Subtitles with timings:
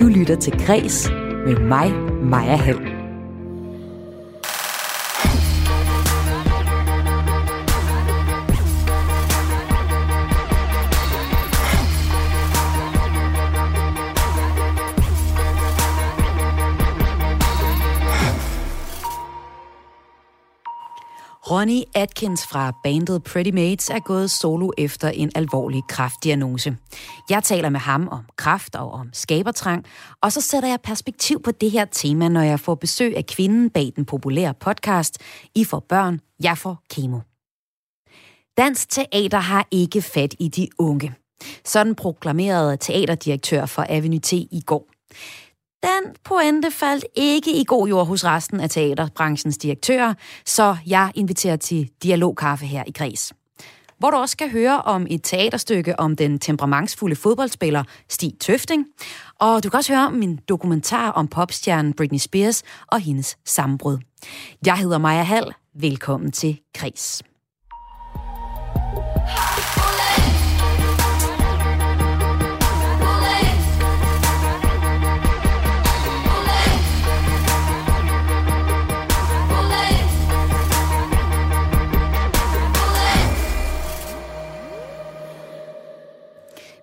[0.00, 1.10] Du lytter til Græs
[1.46, 2.99] med mig, Maja Hall.
[21.50, 26.76] Ronnie Atkins fra bandet Pretty Mates er gået solo efter en alvorlig kraftdiagnose.
[27.30, 29.84] Jeg taler med ham om kraft og om skabertrang,
[30.22, 33.70] og så sætter jeg perspektiv på det her tema, når jeg får besøg af kvinden
[33.70, 35.18] bag den populære podcast
[35.54, 37.20] I får børn, jeg får kemo.
[38.56, 41.14] Dansk Teater har ikke fat i de unge.
[41.64, 44.86] Sådan proklamerede teaterdirektør for Avenue T i går.
[45.82, 50.14] Den pointe faldt ikke i god jord hos resten af teaterbranchens direktører,
[50.46, 53.32] så jeg inviterer til dialogkaffe her i Græs.
[53.98, 58.86] Hvor du også skal høre om et teaterstykke om den temperamentsfulde fodboldspiller Stig Tøfting.
[59.40, 63.98] Og du kan også høre om min dokumentar om popstjernen Britney Spears og hendes sammenbrud.
[64.66, 65.54] Jeg hedder Maja Hall.
[65.74, 67.22] Velkommen til Kris.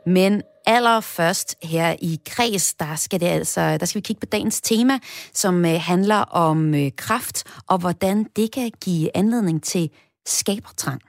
[0.08, 4.62] Men allerførst her i Kreds, der skal, det altså, der skal vi kigge på dagens
[4.62, 5.00] tema,
[5.34, 9.90] som øh, handler om øh, kraft og hvordan det kan give anledning til
[10.26, 11.02] skabertrang.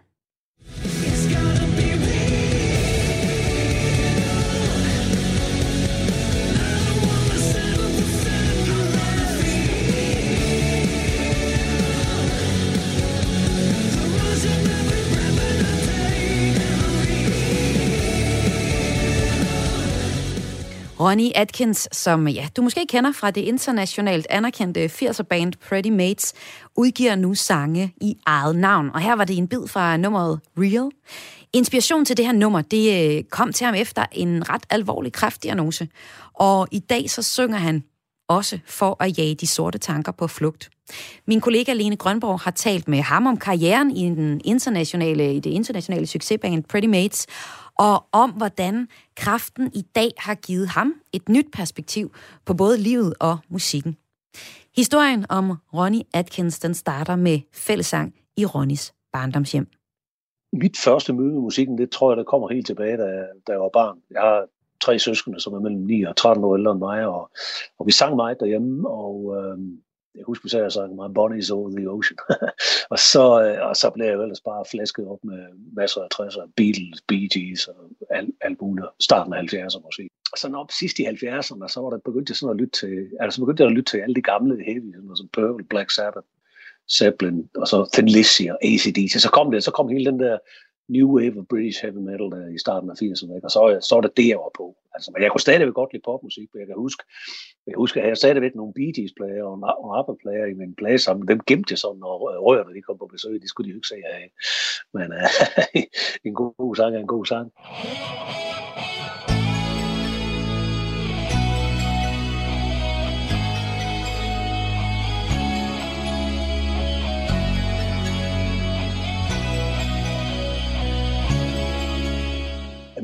[21.09, 26.35] Ronnie Atkins, som ja, du måske kender fra det internationalt anerkendte 80'er band Pretty Mates,
[26.77, 28.91] udgiver nu sange i eget navn.
[28.95, 30.91] Og her var det en bid fra nummeret Real.
[31.53, 35.89] Inspiration til det her nummer, det øh, kom til ham efter en ret alvorlig kræftdiagnose.
[36.35, 37.85] Og i dag så synger han
[38.29, 40.71] også for at jage de sorte tanker på flugt.
[41.27, 45.51] Min kollega Lene Grønborg har talt med ham om karrieren i, den internationale, i det
[45.51, 47.27] internationale succesband Pretty Mates,
[47.79, 52.13] og om hvordan kraften i dag har givet ham et nyt perspektiv
[52.45, 53.97] på både livet og musikken.
[54.77, 59.67] Historien om Ronnie Atkins, den starter med fællesang i Ronnies barndomshjem.
[60.53, 63.05] Mit første møde med musikken, det tror jeg, der kommer helt tilbage, da,
[63.47, 63.99] da jeg var barn.
[64.11, 64.47] Jeg har
[64.81, 67.31] tre søskende, som er mellem 9 og 13 år ældre end mig, og,
[67.79, 69.59] og vi sang meget derhjemme, og øh,
[70.19, 72.19] jeg husker, vi at jeg My Bonnie's Over the Ocean.
[72.93, 75.41] og, så, øh, og så blev jeg jo ellers bare flasket op med
[75.81, 77.77] masser af 60'er, Beatles, Bee Gees og
[78.11, 78.87] alt, alt muligt.
[79.01, 80.11] Starten af 70'erne måske.
[80.33, 83.41] Og så op sidst i 70'erne, så var der begyndt sådan at lytte til, altså
[83.41, 86.27] begyndte jeg at lytte til alle de gamle heavy, sådan som Purple, Black Sabbath,
[86.99, 89.13] Zeppelin, og så Thin Lizzy og ACDC.
[89.23, 90.39] Så kom det, så kom hele den der
[90.89, 94.01] new wave of British heavy metal der i starten af 80'erne, og så, så er
[94.01, 94.77] det det, jeg var på.
[94.95, 97.03] Altså, men jeg kunne stadigvæk godt lide popmusik, men jeg kan huske,
[97.67, 101.29] jeg husker, at jeg stadigvæk nogle Bee Gees-plager og, nogle ABBA-plager i min plage sammen.
[101.29, 102.15] Dem gemte jeg sådan, når
[102.47, 103.41] rørene de kom på besøg.
[103.43, 104.31] Det skulle de jo ikke se af.
[104.95, 105.83] Men uh,
[106.27, 107.53] en god, god sang er en god sang.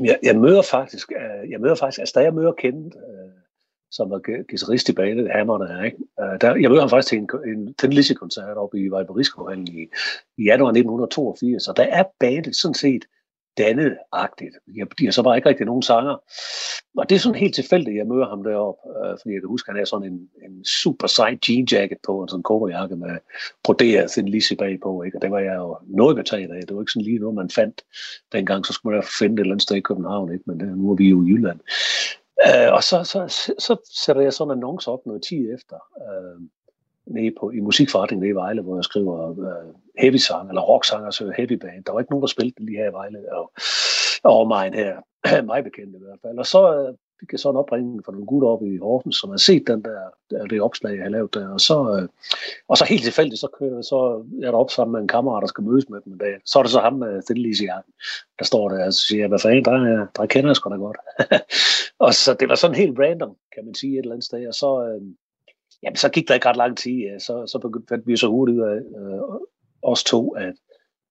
[0.03, 3.31] Jeg, jeg møder faktisk, øh, jeg møder faktisk, altså da jeg møder Kent, øh,
[3.91, 4.19] som var
[4.49, 5.97] guitarist i bandet, Hammerne, ikke?
[6.19, 9.81] Øh, der, jeg møder ham faktisk til en, en Tin koncert oppe i Vejberiskovhallen i,
[10.37, 13.05] i januar 1982, og der er bandet sådan set
[13.57, 14.55] dannet-agtigt.
[14.99, 16.15] De har så bare ikke rigtig nogen sanger.
[16.97, 19.69] Og det er sådan helt tilfældigt, jeg møder ham deroppe, øh, fordi jeg kan huske,
[19.69, 23.17] at han har sådan en, en super sej jean jacket på, og sådan coverjakke med
[23.63, 25.17] broderet sin Lizzy bagpå, ikke?
[25.17, 26.61] og det var jeg jo noget betaget af.
[26.67, 27.81] Det var ikke sådan lige noget, man fandt
[28.31, 30.43] dengang, så skulle man finde det et eller andet sted i København, ikke?
[30.47, 31.59] men det, nu er vi jo i Jylland.
[32.47, 33.75] Øh, og så, så, så, så
[34.05, 36.41] sætter jeg sådan en annonce op noget tid efter, øh,
[37.07, 40.85] nede på, i musikforretningen nede i Vejle, hvor jeg skriver øh, heavy sang, eller rock
[40.85, 41.83] sang, altså heavy band.
[41.85, 43.51] Der var ikke nogen, der spillede lige her i Vejle, og,
[44.23, 44.95] og mig her,
[45.51, 46.37] mig bekendt i hvert fald.
[46.37, 49.29] Og så øh, fik jeg så en opringning fra nogle gutter oppe i Horsens, som
[49.29, 50.01] har set den der,
[50.33, 51.49] øh, det opslag, jeg har lavet der.
[51.49, 52.07] Og så, øh,
[52.67, 55.47] og så helt tilfældigt, så, kører, så er der op sammen med en kammerat, der
[55.47, 56.35] skal mødes med dem en dag.
[56.45, 57.67] Så er det så ham med Thin i
[58.39, 60.97] der står der og siger, hvad fanden, der, der kender jeg sgu da godt.
[62.05, 64.47] og så det var sådan helt random, kan man sige, et eller andet sted.
[64.47, 65.01] Og så, øh,
[65.83, 68.57] jamen, så gik der ikke ret lang tid, øh, så, så begyndte, vi så hurtigt
[68.57, 69.21] ud af, øh,
[69.81, 70.53] os to, at,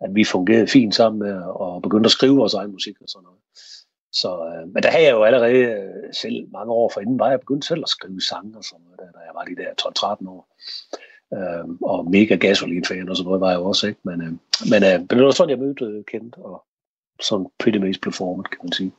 [0.00, 3.24] at vi fungerede fint sammen med og begyndte at skrive vores egen musik og sådan
[3.24, 3.40] noget.
[4.12, 7.40] Så, øh, men der havde jeg jo allerede øh, selv mange år forinden, var jeg
[7.40, 9.70] begyndt selv at skrive sange og sådan noget, der, da jeg var de der
[10.24, 10.42] 12-13 år.
[11.34, 14.00] Øh, og mega gasolin-fan og sådan noget var jeg også, ikke?
[14.04, 14.32] Men, øh,
[14.70, 16.64] men, øh, men det var sådan, jeg mødte øh, Kent, og
[17.22, 18.92] sådan pretty much blev formet, kan man sige.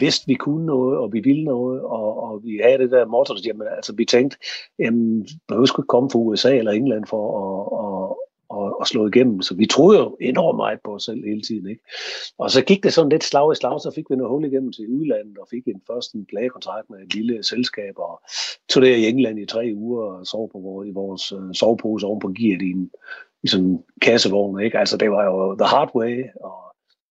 [0.00, 3.34] Vidste, vi kunne noget, og vi ville noget, og, og vi havde det der motto,
[3.34, 4.36] at jamen, altså, vi tænkte,
[4.78, 8.16] jamen, behøver skulle komme fra USA eller England for at, at,
[8.48, 9.42] og, og slå igennem.
[9.42, 11.68] Så vi troede jo enormt meget på os selv hele tiden.
[11.68, 11.82] Ikke?
[12.38, 14.72] Og så gik det sådan lidt slag i slag, så fik vi noget hul igennem
[14.72, 18.20] til udlandet, og fik en først en plagekontrakt med et lille selskab, og
[18.68, 22.20] tog i England i tre uger, og sov på vores, i vores uh, sovepose oven
[22.20, 22.90] på gear i en,
[23.42, 24.60] i sådan en kassevogn.
[24.60, 24.78] Ikke?
[24.78, 26.67] Altså det var jo the hard way, og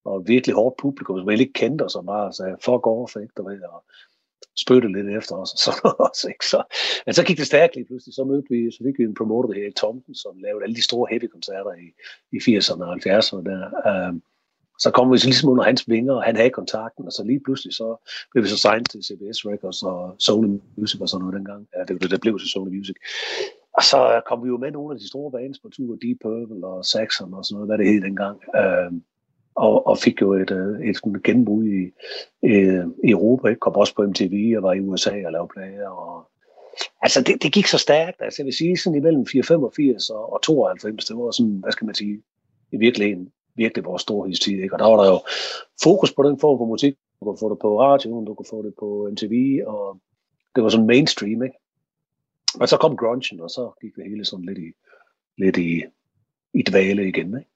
[0.08, 3.34] og virkelig hårdt publikum, som ikke kendte os, så meget, så jeg fuck off, ikke,
[3.38, 3.84] du ved, og
[4.64, 6.46] spytte lidt efter os, og sådan også, ikke?
[6.46, 6.60] Så,
[7.06, 9.50] men så gik det stærkt lige pludselig, så mødte vi, så fik vi en promoter,
[9.54, 11.88] der Tomten, som lavede alle de store heavy-koncerter i,
[12.36, 13.62] i 80'erne og 70'erne der.
[13.90, 14.22] Um,
[14.80, 17.42] så kom vi så ligesom under hans vinger, og han havde kontakten, og så lige
[17.46, 17.88] pludselig så
[18.32, 21.68] blev vi så signet til CBS Records og Sony Music og sådan noget dengang.
[21.76, 22.96] Ja, det, det blev til Sony Music.
[23.78, 26.68] Og så kom vi jo med nogle af de store bands på tur, Deep Purple
[26.68, 28.38] og Saxon og sådan noget, hvad det hed dengang.
[28.62, 29.04] Um,
[29.58, 31.84] og, og fik jo et, øh, et, genbrud i,
[32.44, 32.56] i,
[33.04, 33.48] i Europa.
[33.48, 33.60] Ikke?
[33.60, 35.90] Kom også på MTV og var i USA og lavede plager.
[35.90, 36.30] Og,
[37.02, 38.22] altså, det, det gik så stærkt.
[38.22, 41.86] Altså, jeg vil sige, sådan imellem 485 og, og 92, det var sådan, hvad skal
[41.86, 42.24] man sige,
[42.72, 44.60] i virkeligheden virkelig vores storhedstid.
[44.64, 44.76] Ikke?
[44.76, 45.20] Og der var der jo
[45.84, 46.96] fokus på den form for musik.
[47.20, 50.00] Du kunne få det på radioen, du kunne få det på MTV, og
[50.56, 51.44] det var sådan mainstream.
[51.44, 51.58] Ikke?
[52.60, 54.70] Og så kom grunchen, og så gik det hele sådan lidt i,
[55.38, 55.84] lidt i,
[56.54, 57.28] i dvale igen.
[57.28, 57.50] Ikke?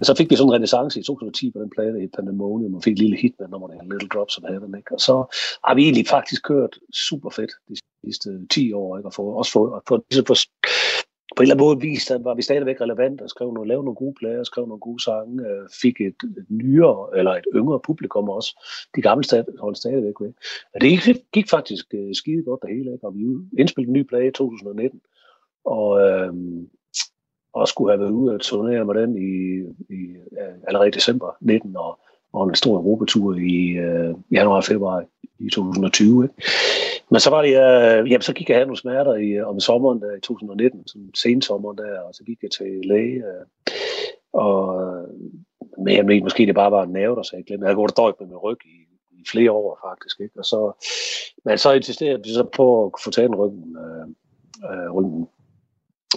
[0.00, 2.82] Men så fik vi sådan en renaissance i 2010 på den plade i Pandemonium, og
[2.82, 4.74] fik et lille hit med nummerne Little Drops of Heaven.
[4.76, 4.94] Ikke?
[4.94, 5.14] Og så
[5.66, 7.74] har vi egentlig faktisk kørt super fedt de
[8.04, 9.08] sidste 10 år, ikke?
[9.08, 10.34] og få, også få, og få, ligesom få,
[11.36, 13.84] på en eller anden måde vist, at var vi stadigvæk relevant og skrev nogle, lavede
[13.84, 17.80] nogle gode plader, skrev nogle gode sange, øh, fik et, et nyere eller et yngre
[17.80, 18.50] publikum også.
[18.96, 20.32] De gamle stad, holdt stadigvæk ved.
[20.72, 23.06] Men det gik, gik faktisk øh, skide godt det hele, ikke?
[23.06, 23.22] og vi
[23.58, 25.00] indspillede en ny plade i 2019.
[25.64, 26.32] Og, øh,
[27.52, 29.60] og skulle have været ude at turnere med den i,
[29.94, 30.16] i
[30.66, 31.98] allerede i december 19 og,
[32.32, 35.04] og en stor europatur i øh, januar og februar
[35.38, 36.24] i 2020.
[36.24, 36.34] Ikke?
[37.10, 39.60] Men så var det, øh, jamen, så gik jeg have nogle smerter i, øh, om
[39.60, 43.16] sommeren der, i 2019, sådan sensommeren der, og så gik jeg til læge.
[43.16, 43.46] Øh,
[44.32, 45.08] og øh,
[45.78, 47.64] men jeg mente måske, det bare var en nerve, der så jeg glemte.
[47.64, 48.76] Jeg havde gået med min ryg i,
[49.20, 50.20] i flere år faktisk.
[50.20, 50.38] Ikke?
[50.38, 50.72] Og så,
[51.44, 54.06] men så insisterede jeg så på at få taget en ryggen, øh,
[54.70, 55.28] øh, ryggen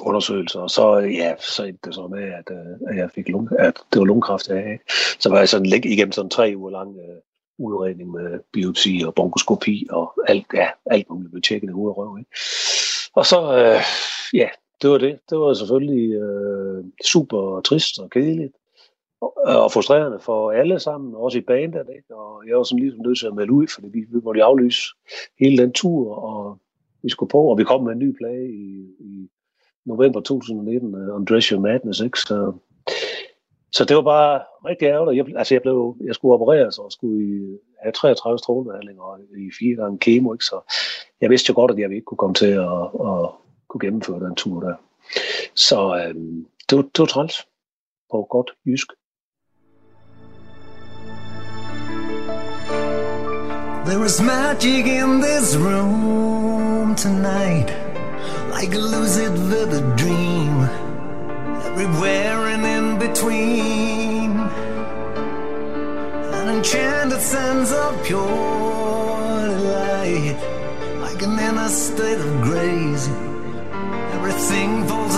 [0.02, 3.50] undersøgelser, og så, ja, så endte det så med, at, øh, at jeg fik lung,
[3.60, 4.80] at det var lungekræft, jeg havde.
[5.20, 7.18] Så var jeg sådan læg igennem sådan tre uger lang øh,
[7.58, 11.98] udredning med biopsi og bronkoskopi og alt, ja, alt muligt blev tjekket i hovedet og
[11.98, 12.18] røv.
[12.18, 12.32] Ikke?
[13.16, 13.82] Og så, øh,
[14.34, 14.48] ja,
[14.82, 15.20] det var det.
[15.30, 18.54] Det var selvfølgelig øh, super trist og kedeligt
[19.46, 21.88] og frustrerende for alle sammen, også i bandet.
[21.98, 22.16] Ikke?
[22.16, 24.82] Og jeg var sådan ligesom nødt til at melde ud, fordi vi, vi måtte aflyse
[25.40, 26.58] hele den tur, og
[27.04, 29.30] vi skulle på, og vi kom med en ny plade i, i
[29.86, 32.20] november 2019, uh, Undress Your Madness, ikke?
[32.20, 32.54] Så,
[33.72, 35.18] så det var bare rigtig ærgerligt.
[35.18, 39.52] Jeg, altså jeg, blev, jeg skulle opereres og skulle i, have 33 strålebehandlinger og i
[39.60, 40.46] fire gange kemo, ikke?
[40.46, 40.74] så
[41.22, 43.30] jeg vidste jo godt, at jeg ikke kunne komme til at, at
[43.70, 44.76] kunne gennemføre den tur der.
[45.56, 47.48] Så øhm, det, var, det var træls
[48.12, 48.88] på godt jysk.
[53.86, 57.83] There is magic in this room tonight
[58.66, 60.56] like a lucid vivid dream,
[61.68, 64.32] everywhere and in between.
[66.40, 70.38] An enchanted sense of pure delight,
[71.02, 73.10] like an inner state of grace.
[74.16, 75.18] Everything falls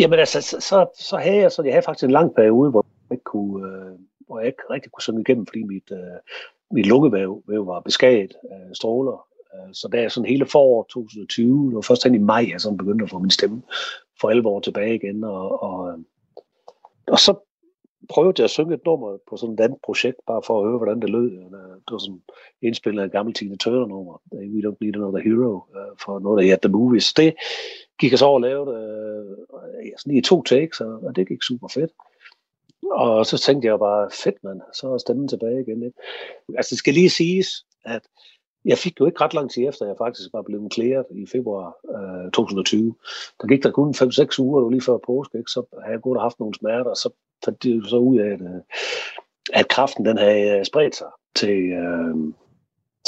[0.00, 2.86] Jamen altså, så, så, så havde jeg, så jeg havde faktisk en lang periode, hvor
[3.10, 6.18] jeg ikke kunne, øh, hvor jeg ikke rigtig kunne synge igennem, fordi mit, øh,
[6.70, 9.26] mit lungevæv var beskaget af stråler.
[9.54, 12.60] Øh, så der jeg sådan hele forår 2020, det var først hen i maj, jeg
[12.60, 13.62] sådan begyndte at få min stemme
[14.20, 15.24] for alvor tilbage igen.
[15.24, 15.98] Og, og, øh,
[17.06, 17.34] og så
[18.08, 20.76] prøvede jeg at synge et nummer på sådan et andet projekt, bare for at høre,
[20.76, 21.32] hvordan det lød.
[21.32, 22.22] Øh, det var sådan
[22.62, 25.64] indspillet af et gammelt Tina Turner-nummer, øh, We Don't Need Another Hero,
[26.04, 27.12] for noget af The Movies.
[27.12, 27.34] Det
[28.00, 28.70] gik jeg så over og lavede
[29.48, 31.90] uh, sådan lige to takes, og det gik super fedt.
[32.90, 35.82] Og så tænkte jeg bare, fedt mand, så er stemmen tilbage igen.
[35.82, 35.98] Ikke?
[36.56, 38.02] Altså det skal lige siges, at
[38.64, 41.76] jeg fik jo ikke ret lang tid efter, jeg faktisk var blevet klæret i februar
[41.94, 42.94] øh, 2020.
[43.40, 45.50] Der gik der kun 5-6 uger, og lige før påske, ikke?
[45.50, 47.10] så havde jeg godt haft nogle smerter, og så
[47.44, 48.60] fandt det så ud af, at, øh,
[49.52, 52.14] at kraften den havde øh, spredt sig til, øh,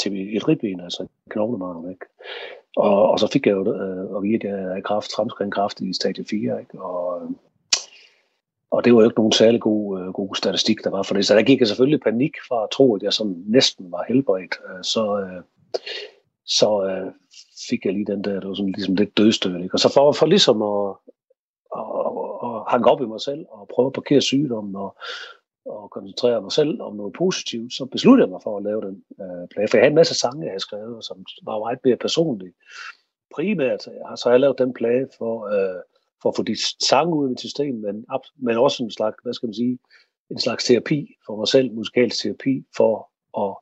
[0.01, 1.91] til et ribben, altså knoglemarven.
[1.91, 2.05] Ikke?
[2.75, 5.81] Og, og så fik jeg jo øh, at vide, at jeg havde kraft, fremskridt kraft
[5.81, 6.81] i stadie 4, ikke?
[6.81, 7.29] Og, øh,
[8.71, 11.25] og det var jo ikke nogen særlig god, øh, god statistik, der var for det.
[11.27, 14.55] Så der gik jeg selvfølgelig panik fra at tro, at jeg sådan næsten var helbredt.
[14.69, 15.43] Øh, så, øh,
[16.45, 17.11] så øh,
[17.69, 19.63] fik jeg lige den der, det var sådan ligesom lidt dødstød.
[19.63, 19.75] Ikke?
[19.75, 20.95] Og så for, for ligesom at,
[21.79, 21.85] at,
[22.47, 24.97] at hanke op i mig selv og prøve at parkere sygdommen og,
[25.65, 29.03] og koncentrere mig selv om noget positivt, så besluttede jeg mig for at lave den
[29.21, 29.67] øh, plade.
[29.67, 32.53] For jeg havde en masse sange, jeg havde skrevet, som var meget mere personlige.
[33.35, 35.33] Primært så har jeg lavet den plade for...
[35.55, 35.81] Øh,
[36.23, 38.05] for at få de sange ud i mit system, men,
[38.35, 39.79] men også en slags, hvad skal man sige,
[40.31, 43.09] en slags terapi for mig selv, musikalsk terapi, for
[43.43, 43.55] at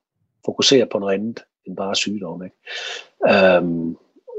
[0.45, 2.43] fokusere på noget andet end bare sygdom.
[2.43, 3.57] Ikke?
[3.57, 3.97] Um,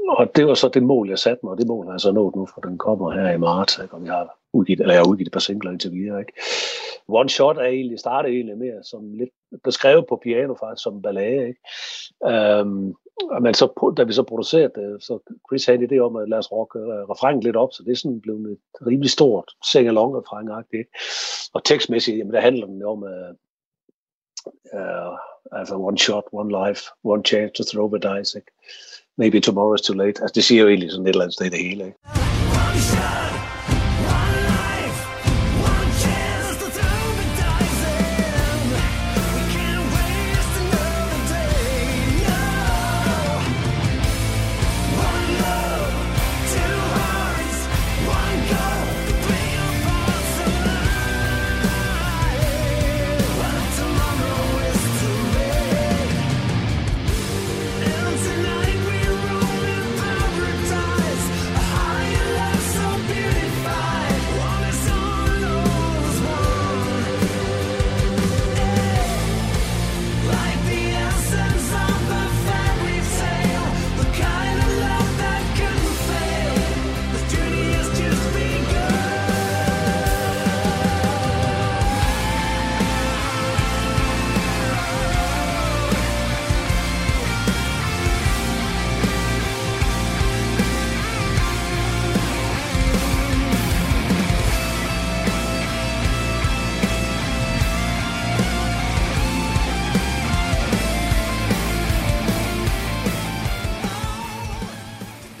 [0.09, 2.11] og det var så det mål, jeg satte mig, og det mål har jeg så
[2.11, 3.93] nået nu, for den kommer her i marts, ikke?
[3.93, 6.19] og vi har udgivet, eller jeg har udgivet et par singler indtil videre.
[6.19, 6.33] Ikke?
[7.07, 9.29] One Shot er egentlig, startede egentlig mere som lidt
[9.63, 11.47] beskrevet på piano faktisk, som ballade.
[11.47, 11.59] Ikke?
[12.27, 12.95] Øhm,
[13.35, 15.19] um, men så, da vi så producerede det, så
[15.49, 17.91] Chris havde det om, at lad os rocke øh, uh, refrængen lidt op, så det
[17.91, 20.49] er sådan blevet et rimelig stort sing-along refræng
[21.53, 23.35] Og tekstmæssigt, jamen der handler den om, uh,
[25.51, 27.99] uh, altså one shot, one life, one chance to throw the
[28.35, 28.51] ikke?
[29.17, 30.21] Maybe tomorrow is too late.
[30.21, 31.93] Altså det siger jo egentlig sådan et eller andet sted det hele?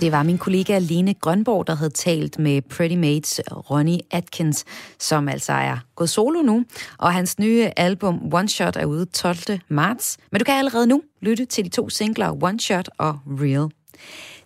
[0.03, 4.65] Det var min kollega Lene Grønborg, der havde talt med Pretty Mates Ronnie Atkins,
[4.99, 6.65] som altså er gået solo nu,
[6.97, 9.37] og hans nye album One Shot er ude 12.
[9.69, 10.17] marts.
[10.31, 13.69] Men du kan allerede nu lytte til de to singler One Shot og Real.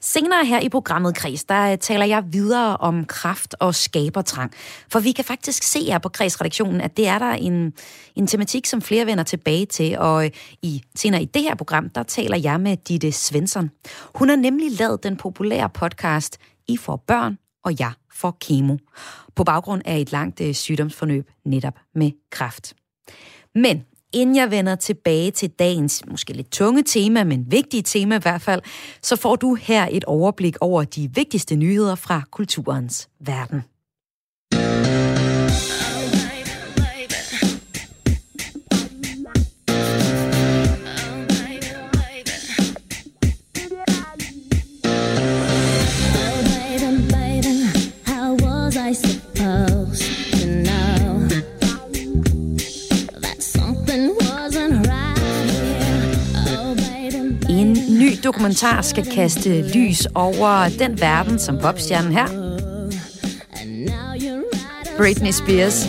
[0.07, 4.51] Senere her i programmet Kreds, der øh, taler jeg videre om kraft og skabertrang.
[4.91, 7.73] For vi kan faktisk se her på Kreds-redaktionen, at det er der en,
[8.15, 9.97] en tematik, som flere vender tilbage til.
[9.97, 13.71] Og øh, i, senere i det her program, der taler jeg med Ditte Svensson.
[14.15, 16.37] Hun har nemlig lavet den populære podcast
[16.67, 18.77] I får børn, og jeg får kemo.
[19.35, 22.73] På baggrund af et langt øh, sygdomsforløb netop med kræft.
[23.55, 23.83] Men
[24.21, 28.41] inden jeg vender tilbage til dagens måske lidt tunge tema, men vigtige tema i hvert
[28.41, 28.61] fald,
[29.01, 33.61] så får du her et overblik over de vigtigste nyheder fra kulturens verden.
[58.23, 62.27] Dokumentar skal kaste lys over den verden, som popstjernen her,
[64.97, 65.85] Britney Spears,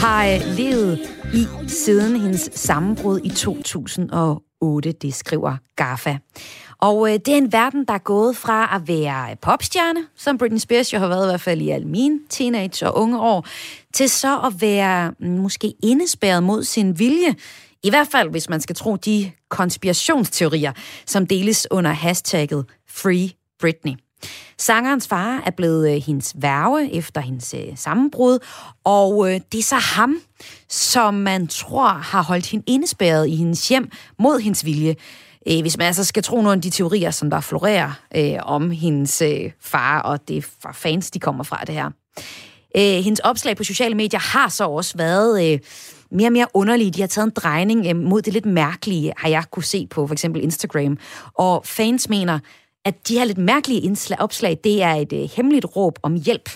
[0.00, 1.00] har øh, levet
[1.34, 6.16] i siden hendes sammenbrud i 2008, det skriver GAFA.
[6.78, 10.58] Og øh, det er en verden, der er gået fra at være popstjerne, som Britney
[10.58, 13.46] Spears jo har været i hvert fald i alle mine teenage- og unge år,
[13.92, 17.34] til så at være mm, måske indespærret mod sin vilje.
[17.82, 20.72] I hvert fald, hvis man skal tro de konspirationsteorier,
[21.06, 23.30] som deles under hashtagget Free
[23.60, 23.92] Britney.
[24.58, 28.38] Sangerens far er blevet øh, hendes værve efter hendes øh, sammenbrud,
[28.84, 30.16] og øh, det er så ham,
[30.68, 34.96] som man tror har holdt hende indespærret i hendes hjem mod hendes vilje.
[35.46, 39.22] Hvis man altså skal tro nogle af de teorier, som der florerer øh, om hendes
[39.22, 41.90] øh, far, og det er fra fans, de kommer fra det her.
[42.76, 45.52] Øh, hendes opslag på sociale medier har så også været...
[45.52, 45.58] Øh,
[46.10, 46.90] mere og mere underlige.
[46.90, 50.06] De har taget en drejning øh, mod det lidt mærkelige, har jeg kunne se på
[50.06, 50.98] for eksempel Instagram.
[51.34, 52.38] Og fans mener,
[52.84, 56.50] at de her lidt mærkelige indslag, opslag, det er et øh, hemmeligt råb om hjælp.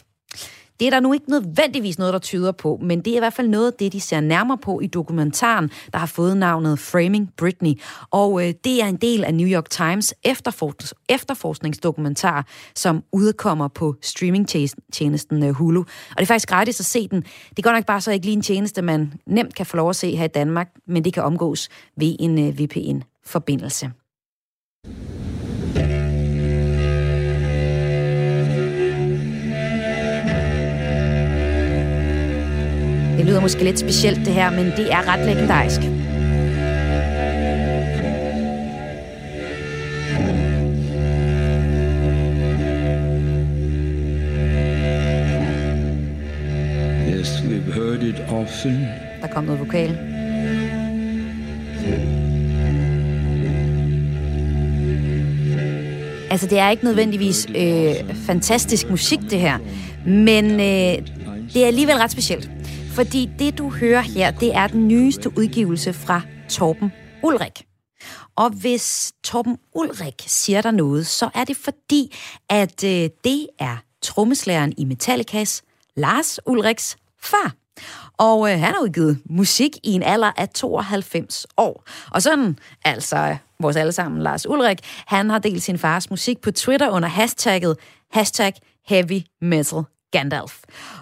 [0.81, 3.33] Det er der nu ikke nødvendigvis noget, der tyder på, men det er i hvert
[3.33, 7.31] fald noget af det, de ser nærmere på i dokumentaren, der har fået navnet Framing
[7.37, 7.73] Britney.
[8.11, 13.95] Og øh, det er en del af New York Times efterforsk- efterforskningsdokumentar, som udkommer på
[14.03, 15.81] streamingtjenesten øh, Hulu.
[15.81, 15.87] Og
[16.17, 17.25] det er faktisk gratis at se den.
[17.57, 19.97] Det går nok bare så ikke lige en tjeneste, man nemt kan få lov at
[19.97, 23.91] se her i Danmark, men det kan omgås ved en øh, VPN-forbindelse.
[33.23, 35.81] Det lyder måske lidt specielt det her, men det er ret legendarisk.
[47.09, 48.87] Yes, we've heard it often.
[49.21, 49.99] Der kom noget vokal.
[56.31, 57.95] Altså, det er ikke nødvendigvis øh,
[58.27, 59.59] fantastisk musik, det her.
[60.07, 61.07] Men øh,
[61.55, 62.51] det er alligevel ret specielt.
[62.95, 67.67] Fordi det, du hører her, det er den nyeste udgivelse fra Torben Ulrik.
[68.37, 72.15] Og hvis Torben Ulrik siger der noget, så er det fordi,
[72.49, 75.63] at øh, det er trommeslæren i Metallicas,
[75.97, 77.53] Lars Ulriks far.
[78.19, 81.85] Og øh, han har udgivet musik i en alder af 92 år.
[82.11, 86.91] Og sådan, altså vores allesammen Lars Ulrik, han har delt sin fars musik på Twitter
[86.91, 87.77] under hashtagget
[88.11, 88.53] hashtag
[88.87, 90.59] Heavy Metal Gandalf.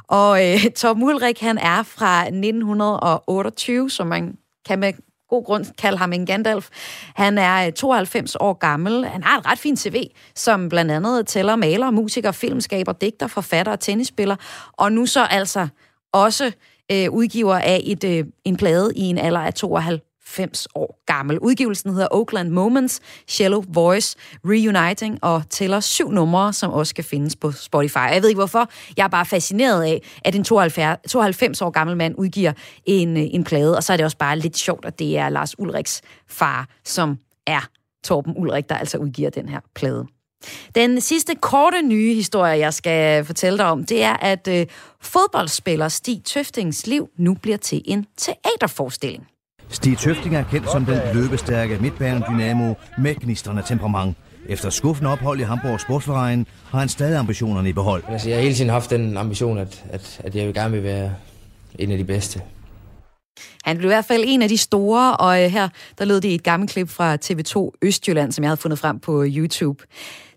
[0.09, 4.93] Og øh, Tom Ulrik, han er fra 1928, som man kan med
[5.29, 6.69] god grund kalde ham en Gandalf.
[7.15, 9.07] Han er øh, 92 år gammel.
[9.07, 13.73] Han har et ret fint CV, som blandt andet tæller maler, musiker, filmskaber, digter, forfatter
[13.73, 14.37] og tennisspiller.
[14.73, 15.69] Og nu så altså
[16.13, 16.53] også
[16.93, 21.39] øh, udgiver af et, øh, en plade i en alder af 92 90 år gammel.
[21.39, 27.37] Udgivelsen hedder Oakland Moments, Shallow Voice, Reuniting og tæller syv numre, som også kan findes
[27.37, 27.97] på Spotify.
[27.97, 31.97] Jeg ved ikke hvorfor, jeg er bare fascineret af, at en 92, 92 år gammel
[31.97, 32.53] mand udgiver
[32.85, 35.29] en, øh, en plade, og så er det også bare lidt sjovt, at det er
[35.29, 37.69] Lars Ulriks far, som er
[38.05, 40.07] Torben Ulrik, der altså udgiver den her plade.
[40.75, 44.67] Den sidste korte nye historie, jeg skal fortælle dig om, det er, at øh,
[45.01, 49.27] fodboldspiller Stig Tøftings liv nu bliver til en teaterforestilling.
[49.71, 54.17] Stig Tøfting er kendt som den løbestærke midtbanedynamo med gnistrende temperament.
[54.49, 58.03] Efter skuffende ophold i Hamburg Sportsverein har han stadig ambitionerne i behold.
[58.09, 60.83] Altså, jeg har hele tiden haft den ambition, at, at, at jeg vil gerne vil
[60.83, 61.13] være
[61.79, 62.41] en af de bedste.
[63.65, 66.29] Han blev i hvert fald en af de store, og øh, her der lød det
[66.29, 69.85] i et gammelt klip fra TV2 Østjylland, som jeg havde fundet frem på YouTube.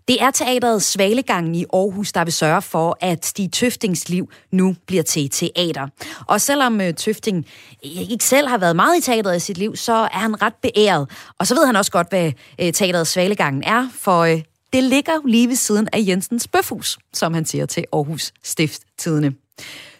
[0.08, 4.76] Det er teateret Svalegangen i Aarhus, der vil sørge for, at Stig Tøftings liv nu
[4.86, 5.88] bliver til teater.
[6.26, 7.46] Og selvom øh, Tøfting
[7.82, 11.10] ikke selv har været meget i teateret i sit liv, så er han ret beæret.
[11.38, 15.28] Og så ved han også godt, hvad øh, teateret Svalegangen er, for øh, det ligger
[15.28, 19.34] lige ved siden af Jensens Bøfhus, som han siger til Aarhus Stifttidene.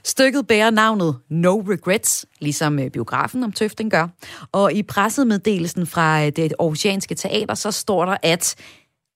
[0.05, 4.09] Stykket bærer navnet No Regrets, ligesom biografen om Tøfting gør.
[4.53, 8.55] Og i pressemeddelelsen fra det Aarhusianske Teater, så står der, at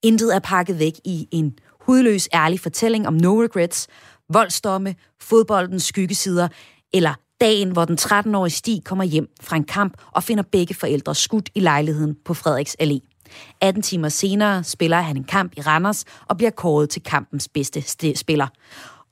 [0.03, 3.87] Intet er pakket væk i en hudløs ærlig fortælling om no regrets,
[4.29, 6.47] voldsdomme, fodboldens skyggesider,
[6.93, 11.15] eller dagen, hvor den 13-årige Stig kommer hjem fra en kamp og finder begge forældre
[11.15, 13.25] skudt i lejligheden på Frederiks Allé.
[13.61, 18.15] 18 timer senere spiller han en kamp i Randers og bliver kåret til kampens bedste
[18.15, 18.47] spiller.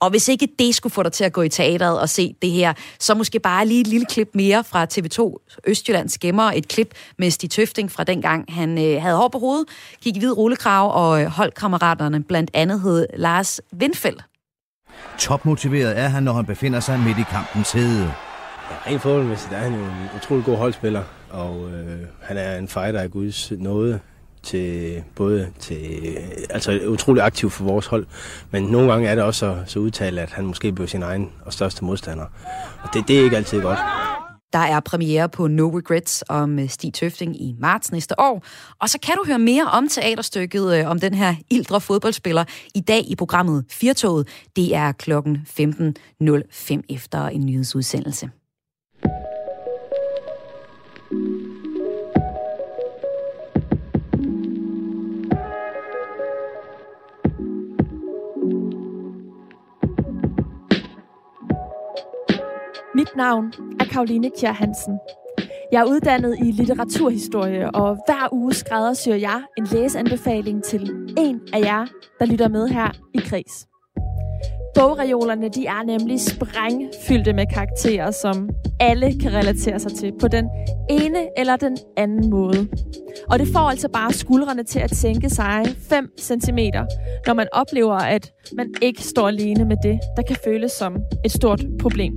[0.00, 2.50] Og hvis ikke det skulle få dig til at gå i teateret og se det
[2.50, 6.52] her, så måske bare lige et lille klip mere fra TV2 Østjyllands Gemmer.
[6.54, 9.68] Et klip med Stig Tøfting fra dengang han øh, havde hår på hovedet,
[10.00, 14.24] gik i hvid rullekrav og øh, holdkammeraterne blandt andet hed Lars Vindfeldt.
[15.18, 18.04] Topmotiveret er han, når han befinder sig midt i kampens hede.
[18.70, 22.68] Ja, rent fodboldmæssigt er han jo en utrolig god holdspiller, og øh, han er en
[22.68, 24.00] fighter af Guds nåde
[24.48, 26.16] til både til,
[26.50, 28.06] altså utrolig aktiv for vores hold,
[28.50, 31.30] men nogle gange er det også så, så udtalt, at han måske bliver sin egen
[31.44, 32.24] og største modstander.
[32.82, 33.78] Og det, det er ikke altid godt.
[34.52, 38.44] Der er premiere på No Regrets om øh, Stig Tøfting i marts næste år.
[38.80, 42.80] Og så kan du høre mere om teaterstykket øh, om den her ildre fodboldspiller i
[42.80, 44.28] dag i programmet Firtoget.
[44.56, 48.30] Det er klokken 15.05 efter en nyhedsudsendelse.
[62.98, 64.98] Mit navn er Karoline Kjær Hansen.
[65.72, 71.60] Jeg er uddannet i litteraturhistorie, og hver uge skræddersyr jeg en læseanbefaling til en af
[71.60, 71.86] jer,
[72.18, 73.66] der lytter med her i Kris.
[74.74, 80.48] Bogreolerne de er nemlig sprængfyldte med karakterer, som alle kan relatere sig til på den
[80.90, 82.68] ene eller den anden måde.
[83.30, 86.58] Og det får altså bare skuldrene til at sænke sig 5 cm,
[87.26, 91.32] når man oplever, at man ikke står alene med det, der kan føles som et
[91.32, 92.12] stort problem.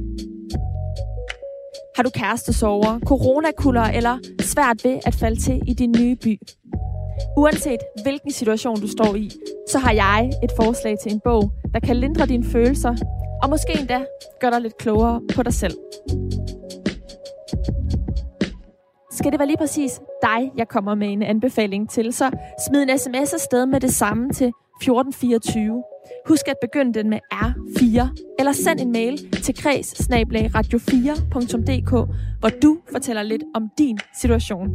[1.95, 6.39] Har du kærestesover, coronakuller eller svært ved at falde til i din nye by?
[7.37, 9.31] Uanset hvilken situation du står i,
[9.69, 12.95] så har jeg et forslag til en bog, der kan lindre dine følelser,
[13.43, 14.05] og måske endda
[14.41, 15.77] gøre dig lidt klogere på dig selv.
[19.11, 22.31] Skal det være lige præcis dig, jeg kommer med en anbefaling til, så
[22.67, 24.47] smid en sms afsted med det samme til
[24.81, 25.83] 1424.
[26.27, 29.87] Husk at begynde den med R4, eller send en mail til kreds
[30.55, 31.91] radio4.dk,
[32.39, 34.69] hvor du fortæller lidt om din situation.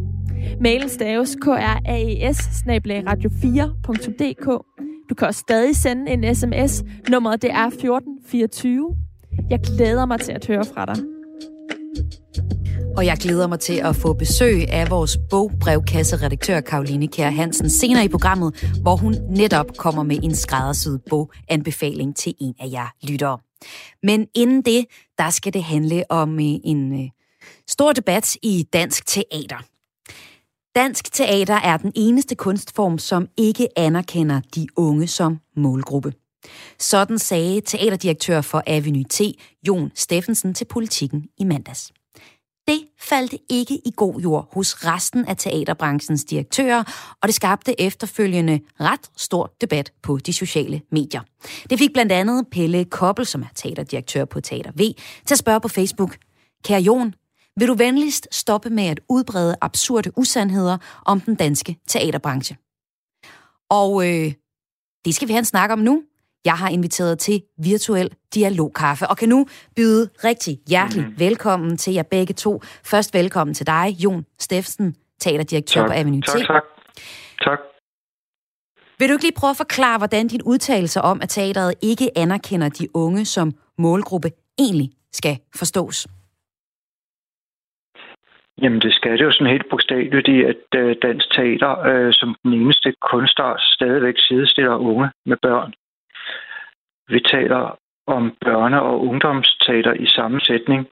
[0.60, 2.62] Mailen staves kraes
[3.08, 4.46] radio4.dk.
[5.08, 6.84] Du kan også stadig sende en sms.
[7.10, 8.96] Nummeret det er 1424.
[9.50, 11.15] Jeg glæder mig til at høre fra dig.
[12.96, 18.04] Og jeg glæder mig til at få besøg af vores bogbrevkasseredaktør Karoline Kjær Hansen senere
[18.04, 23.38] i programmet, hvor hun netop kommer med en skræddersyet boganbefaling til en af jer lyttere.
[24.02, 24.86] Men inden det,
[25.18, 27.10] der skal det handle om øh, en øh,
[27.68, 29.62] stor debat i dansk teater.
[30.76, 36.12] Dansk teater er den eneste kunstform, som ikke anerkender de unge som målgruppe.
[36.78, 39.20] Sådan sagde teaterdirektør for Avenue T,
[39.68, 41.92] Jon Steffensen, til politikken i mandags.
[42.68, 46.84] Det faldt ikke i god jord hos resten af teaterbranchens direktører,
[47.22, 51.20] og det skabte efterfølgende ret stor debat på de sociale medier.
[51.70, 54.78] Det fik blandt andet Pelle Koppel, som er teaterdirektør på Teater V,
[55.26, 56.16] til at spørge på Facebook,
[56.64, 57.14] Kære Jon,
[57.56, 62.56] vil du venligst stoppe med at udbrede absurde usandheder om den danske teaterbranche?
[63.70, 64.32] Og øh,
[65.04, 66.02] det skal vi have en snak om nu.
[66.44, 69.46] Jeg har inviteret til virtuel dialogkaffe, og kan nu
[69.76, 71.20] byde rigtig hjertelig mm-hmm.
[71.20, 72.60] velkommen til jer begge to.
[72.84, 75.88] Først velkommen til dig, Jon Steffensen, teaterdirektør tak.
[75.88, 76.24] på Avenue T.
[76.24, 76.62] Tak, tak.
[77.44, 77.58] tak.
[78.98, 82.68] Vil du ikke lige prøve at forklare, hvordan din udtalelse om, at teateret ikke anerkender
[82.68, 86.06] de unge som målgruppe, egentlig skal forstås?
[88.62, 92.36] Jamen, det skal det jo sådan helt bogstaveligt i, at øh, dansk teater øh, som
[92.42, 95.74] den eneste kunstart stadigvæk sidestiller unge med børn.
[97.08, 100.88] Vi taler om børne- og ungdomsteater i samme sætning.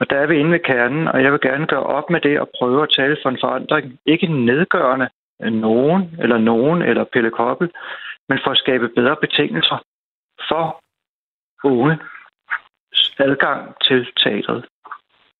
[0.00, 2.40] Og der er vi inde ved kernen, og jeg vil gerne gøre op med det
[2.40, 3.98] og prøve at tale for en forandring.
[4.06, 5.08] Ikke nedgørende
[5.40, 7.70] nogen, eller nogen, eller Pelle Koppel,
[8.28, 9.78] men for at skabe bedre betingelser
[10.48, 10.82] for
[11.64, 11.98] unge
[13.18, 14.64] adgang til teatret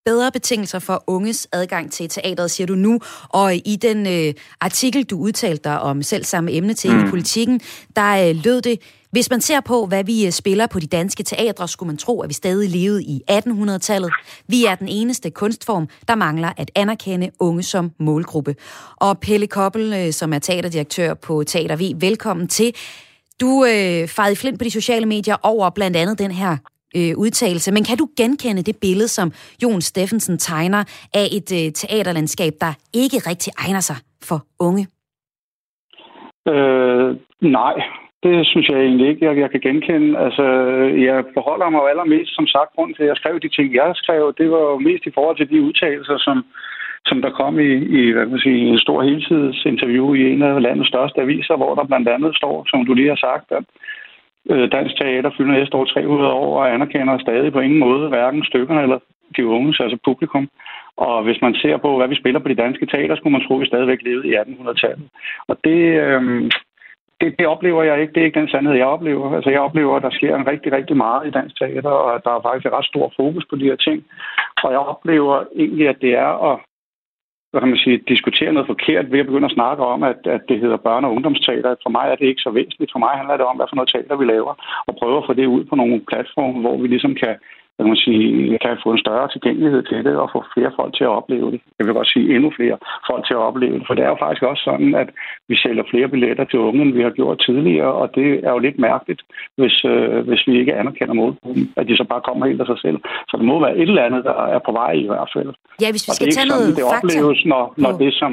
[0.05, 2.99] bedre betingelser for unges adgang til teateret, siger du nu.
[3.29, 6.99] Og i den øh, artikel, du udtalte dig om selv samme emne til mm.
[6.99, 7.61] i politikken,
[7.95, 8.77] der øh, lød det,
[9.11, 12.21] hvis man ser på, hvad vi øh, spiller på de danske teatre, skulle man tro,
[12.21, 14.11] at vi stadig levede i 1800-tallet.
[14.47, 18.55] Vi er den eneste kunstform, der mangler at anerkende unge som målgruppe.
[18.97, 22.75] Og Pelle Koppel, øh, som er teaterdirektør på Teater V, velkommen til.
[23.41, 26.57] Du øh, fejede flint på de sociale medier over blandt andet den her
[26.95, 27.71] øh, udtalelse.
[27.71, 29.31] Men kan du genkende det billede, som
[29.63, 34.87] Jon Steffensen tegner af et øh, teaterlandskab, der ikke rigtig egner sig for unge?
[36.47, 37.73] Øh, nej,
[38.23, 40.19] det synes jeg egentlig ikke, jeg, jeg kan genkende.
[40.19, 40.45] Altså,
[41.07, 43.91] jeg forholder mig jo allermest, som sagt, grund til, at jeg skrev de ting, jeg
[43.95, 44.33] skrev.
[44.37, 46.37] Det var jo mest i forhold til de udtalelser, som,
[47.05, 50.61] som der kom i, i hvad kan man sige, en stor heltidsinterview i en af
[50.61, 53.63] landets største aviser, hvor der blandt andet står, som du lige har sagt, at
[54.51, 58.43] øh, Dansk Teater fylder næste år 300 år og anerkender stadig på ingen måde hverken
[58.45, 58.99] stykkerne eller
[59.37, 60.49] de unge, altså publikum.
[60.97, 63.55] Og hvis man ser på, hvad vi spiller på de danske teater, skulle man tro,
[63.55, 65.07] at vi stadigvæk levede i 1800-tallet.
[65.47, 66.51] Og det, øh,
[67.21, 68.13] det, det oplever jeg ikke.
[68.13, 69.35] Det er ikke den sandhed, jeg oplever.
[69.35, 72.21] Altså, jeg oplever, at der sker en rigtig, rigtig meget i dansk teater, og at
[72.23, 74.05] der er faktisk et ret stor fokus på de her ting.
[74.63, 76.59] Og jeg oplever egentlig, at det er at
[77.51, 80.41] hvad kan man sige, diskutere noget forkert ved at begynde at snakke om, at, at
[80.49, 81.75] det hedder børne- og ungdomsteater.
[81.83, 82.91] For mig er det ikke så væsentligt.
[82.91, 84.53] For mig handler det om, hvad for noget teater vi laver,
[84.87, 87.35] og prøve at få det ud på nogle platforme, hvor vi ligesom kan
[87.79, 91.03] kan man sige, kan få en større tilgængelighed til det, og få flere folk til
[91.03, 91.61] at opleve det.
[91.77, 92.77] Jeg vil godt sige endnu flere
[93.09, 95.09] folk til at opleve det, for det er jo faktisk også sådan, at
[95.49, 98.59] vi sælger flere billetter til unge, end vi har gjort tidligere, og det er jo
[98.59, 99.21] lidt mærkeligt,
[99.57, 102.79] hvis, øh, hvis vi ikke anerkender målgruppen, at de så bare kommer helt af sig
[102.85, 102.97] selv.
[103.29, 105.51] Så det må være et eller andet, der er på vej i hvert fald.
[105.81, 108.31] Ja, hvis vi skal tage sådan, noget det opleves, når, når det som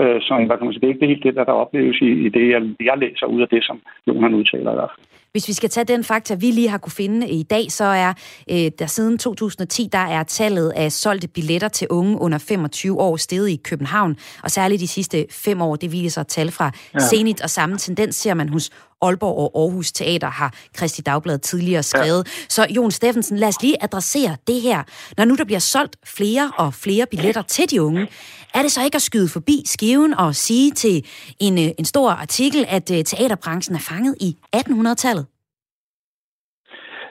[0.00, 2.10] øh, som, hvad kan man sige, det er ikke helt det, der, der opleves i,
[2.26, 3.76] i det, jeg, jeg læser ud af det, som
[4.06, 5.06] Johan udtaler i hvert fald.
[5.32, 8.12] Hvis vi skal tage den fakta, vi lige har kunne finde i dag, så er
[8.50, 13.16] øh, der siden 2010, der er tallet af solgte billetter til unge under 25 år
[13.16, 17.00] steget i København, og særligt de sidste fem år, det viser tal fra ja.
[17.00, 18.70] Zenit, og samme tendens ser man hos
[19.02, 22.22] Aalborg og Aarhus Teater, har Kristi Dagblad tidligere skrevet.
[22.26, 22.30] Ja.
[22.48, 24.82] Så Jon Steffensen, lad os lige adressere det her.
[25.18, 28.08] Når nu der bliver solgt flere og flere billetter til de unge,
[28.54, 30.96] er det så ikke at skyde forbi skiven og sige til
[31.40, 35.26] en, øh, en stor artikel, at øh, teaterbranchen er fanget i 1800-tallet?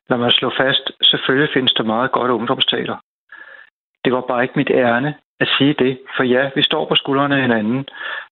[0.09, 2.97] Lad mig slå fast, selvfølgelig findes der meget godt ungdomsteater.
[4.03, 7.35] Det var bare ikke mit ærne at sige det, for ja, vi står på skuldrene
[7.35, 7.85] af hinanden,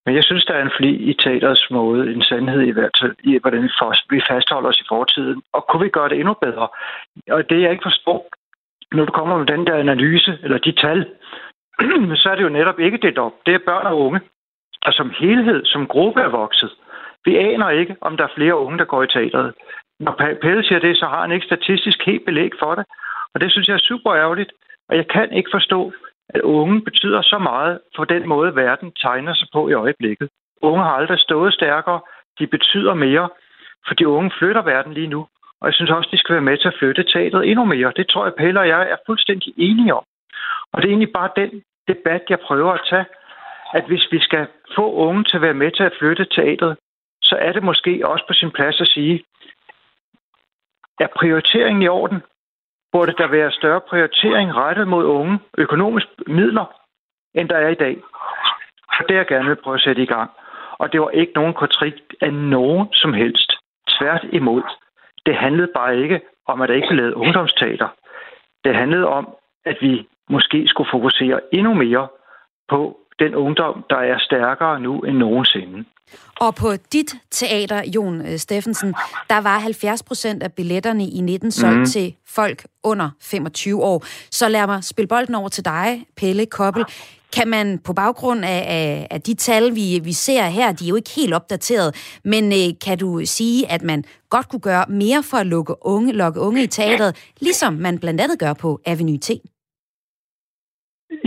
[0.05, 3.15] men jeg synes, der er en fli i teaterets måde, en sandhed i hvert fald,
[3.23, 3.69] i hvordan
[4.09, 6.67] vi fastholder os i fortiden, og kunne vi gøre det endnu bedre?
[7.31, 8.29] Og det jeg ikke forstår,
[8.91, 10.99] når du kommer med den der analyse, eller de tal,
[12.21, 13.33] så er det jo netop ikke det op.
[13.45, 14.19] Det er børn og unge,
[14.81, 16.71] og som helhed, som gruppe er vokset.
[17.25, 19.53] Vi aner ikke, om der er flere unge, der går i teateret.
[19.99, 22.85] Når Pelle siger det, så har han ikke statistisk helt belæg for det.
[23.33, 24.51] Og det synes jeg er super ærgerligt.
[24.89, 25.93] Og jeg kan ikke forstå,
[26.29, 30.29] at unge betyder så meget for den måde, verden tegner sig på i øjeblikket.
[30.61, 31.99] Unge har aldrig stået stærkere.
[32.39, 33.29] De betyder mere,
[33.87, 35.27] for de unge flytter verden lige nu.
[35.61, 37.93] Og jeg synes også, de skal være med til at flytte teateret endnu mere.
[37.95, 40.03] Det tror jeg, Pelle og jeg er fuldstændig enige om.
[40.71, 43.05] Og det er egentlig bare den debat, jeg prøver at tage,
[43.73, 46.77] at hvis vi skal få unge til at være med til at flytte teateret,
[47.21, 49.23] så er det måske også på sin plads at sige,
[50.99, 52.21] er prioriteringen i orden?
[52.91, 56.65] Burde der være større prioritering rettet mod unge økonomiske midler,
[57.33, 57.97] end der er i dag?
[58.93, 60.31] Så det er jeg gerne vil prøve at sætte i gang.
[60.79, 63.53] Og det var ikke nogen kritik af nogen som helst.
[63.87, 64.63] Tvært imod.
[65.25, 67.87] Det handlede bare ikke om, at der ikke blev lavet ungdomsteater.
[68.63, 72.07] Det handlede om, at vi måske skulle fokusere endnu mere
[72.69, 75.85] på den ungdom, der er stærkere nu end nogensinde.
[76.39, 78.95] Og på dit teater, Jon øh, Steffensen,
[79.29, 81.85] der var 70 procent af billetterne i 19 solgt mm.
[81.85, 84.05] til folk under 25 år.
[84.31, 86.85] Så lad mig spille bolden over til dig, Pelle Koppel.
[87.33, 90.89] Kan man på baggrund af, af, af de tal, vi, vi ser her, de er
[90.89, 95.23] jo ikke helt opdateret, men øh, kan du sige, at man godt kunne gøre mere
[95.23, 99.17] for at lukke unge, lokke unge i teateret, ligesom man blandt andet gør på Avenue
[99.17, 99.29] T?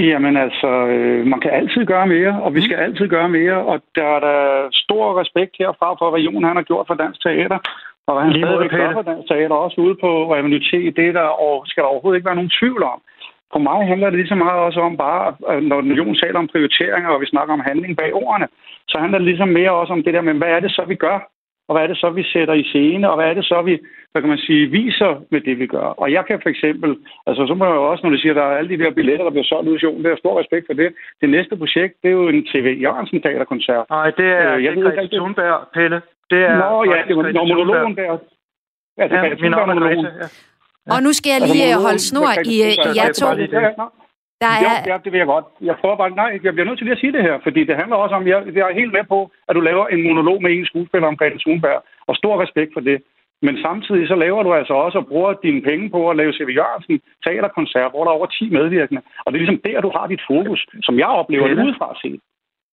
[0.08, 2.82] Jamen altså, øh, man kan altid gøre mere, og vi skal mm.
[2.82, 6.62] altid gøre mere, og der er der stor respekt herfra for, hvad Jon han har
[6.70, 7.58] gjort for Dansk Teater,
[8.06, 11.14] og hvad han Lige stadigvæk gør for Dansk Teater, også ude på Avenue T, det
[11.14, 13.00] der, og skal der overhovedet ikke være nogen tvivl om.
[13.52, 15.26] For mig handler det lige så meget også om bare,
[15.70, 18.48] når Jon taler om prioriteringer, og vi snakker om handling bag ordene,
[18.88, 20.94] så handler det ligesom mere også om det der med, hvad er det så, vi
[20.94, 21.18] gør?
[21.70, 23.74] Og hvad er det så, vi sætter i scene, og hvad er det så, vi
[24.10, 25.88] hvad kan man sige, viser med det, vi gør.
[26.02, 26.90] Og jeg kan for eksempel,
[27.28, 28.90] altså så må jeg jo også, når du siger, at der er alle de der
[28.98, 30.88] billetter, der bliver solgt ud i showen, det er stor respekt for det.
[31.20, 33.84] Det næste projekt, det er jo en TV Jørgensen teaterkoncert.
[33.90, 35.98] Nej, det er, øh, jeg det er Christian Thunberg, Pelle.
[36.30, 38.18] Det er Nå ja, det var når monologen der.
[38.98, 40.06] Ja, det er min monologen.
[40.06, 40.26] Ja.
[40.94, 42.56] Og nu skal jeg lige altså, holde snor i,
[42.86, 43.26] i jer to.
[44.42, 44.60] Der er...
[44.64, 45.46] Jo, ja, det vil jeg godt.
[45.60, 47.96] Jeg prøver bare, nej, jeg bliver nødt til at sige det her, fordi det handler
[47.96, 50.66] også om, jeg, jeg er helt med på, at du laver en monolog med en
[50.66, 52.98] skuespiller om Grete Thunberg, og stor respekt for det.
[53.42, 56.50] Men samtidig så laver du altså også og bruger dine penge på at lave C.V.
[56.60, 59.02] Jørgensen teaterkoncert, hvor der er over 10 medvirkende.
[59.24, 62.20] Og det er ligesom der, du har dit fokus, som jeg oplever det udefra set.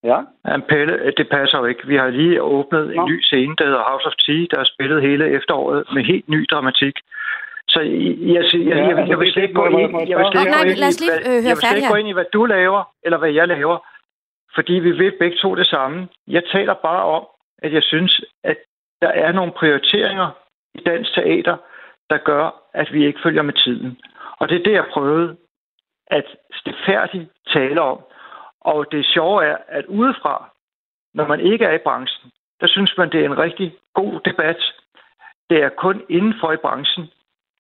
[0.04, 0.20] Ja.
[0.48, 0.58] ja.
[0.70, 1.88] Pelle, det passer jo ikke.
[1.88, 3.08] Vi har lige åbnet en Nå.
[3.08, 6.46] ny scene, der hedder House of Tea, der er spillet hele efteråret med helt ny
[6.52, 6.96] dramatik.
[7.78, 7.92] Så jeg,
[8.34, 9.66] jeg, jeg, jeg, jeg, jeg vil slet ikke gå
[11.96, 13.78] ind, i, hvad, du laver, eller hvad jeg laver.
[14.56, 16.08] Fordi vi ved begge to det samme.
[16.28, 17.28] Jeg taler bare om,
[17.64, 18.58] at jeg synes, at
[19.02, 20.30] der er nogle prioriteringer
[20.76, 21.58] i dansk teater,
[22.10, 23.98] der gør, at vi ikke følger med tiden.
[24.40, 25.38] Og det er det, jeg prøvede
[26.08, 28.00] at stilfærdigt tale om.
[28.62, 30.50] Og det sjove er, at udefra,
[31.14, 34.74] når man ikke er i branchen, der synes man, det er en rigtig god debat.
[35.50, 37.10] Det er kun indenfor i branchen,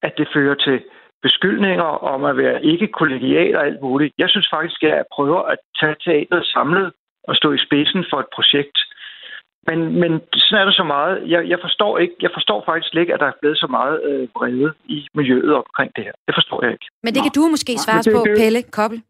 [0.07, 0.77] at det fører til
[1.21, 4.13] beskyldninger om at være ikke kollegial og alt muligt.
[4.17, 6.87] Jeg synes faktisk, at jeg prøver at tage teateret samlet
[7.27, 8.77] og stå i spidsen for et projekt.
[9.67, 11.13] Men, men sådan er det så meget.
[11.33, 14.27] Jeg, jeg, forstår ikke, jeg forstår faktisk ikke, at der er blevet så meget øh,
[14.37, 16.15] brede i miljøet omkring det her.
[16.27, 16.87] Det forstår jeg ikke.
[17.03, 17.41] Men det kan Nå.
[17.41, 19.01] du måske svare på, Pelle Koppel.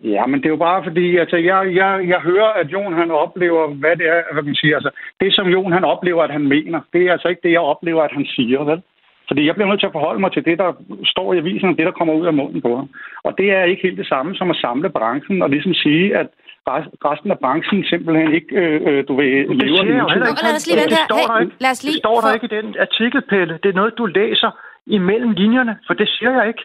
[0.00, 3.10] Ja, men det er jo bare fordi, altså, jeg, jeg, jeg hører, at Jon han
[3.10, 4.74] oplever, hvad det er, hvad man siger.
[4.76, 7.60] Altså, det som Jon han oplever, at han mener, det er altså ikke det, jeg
[7.60, 8.82] oplever, at han siger, vel?
[9.28, 10.72] Fordi jeg bliver nødt til at forholde mig til det, der
[11.04, 12.88] står i avisen, og det, der kommer ud af munden på ham.
[13.26, 16.28] Og det er ikke helt det samme som at samle branchen og ligesom sige, at
[17.10, 20.42] resten af branchen simpelthen ikke, øh, øh du ved, det lever siger jo heller ikke.
[20.46, 21.56] Lad os lige vente det, står hey, der ikke.
[21.64, 22.22] lad os lige det står for...
[22.26, 23.54] der ikke i den artikel, Pelle.
[23.62, 24.50] Det er noget, du læser
[24.86, 26.62] imellem linjerne, for det siger jeg ikke.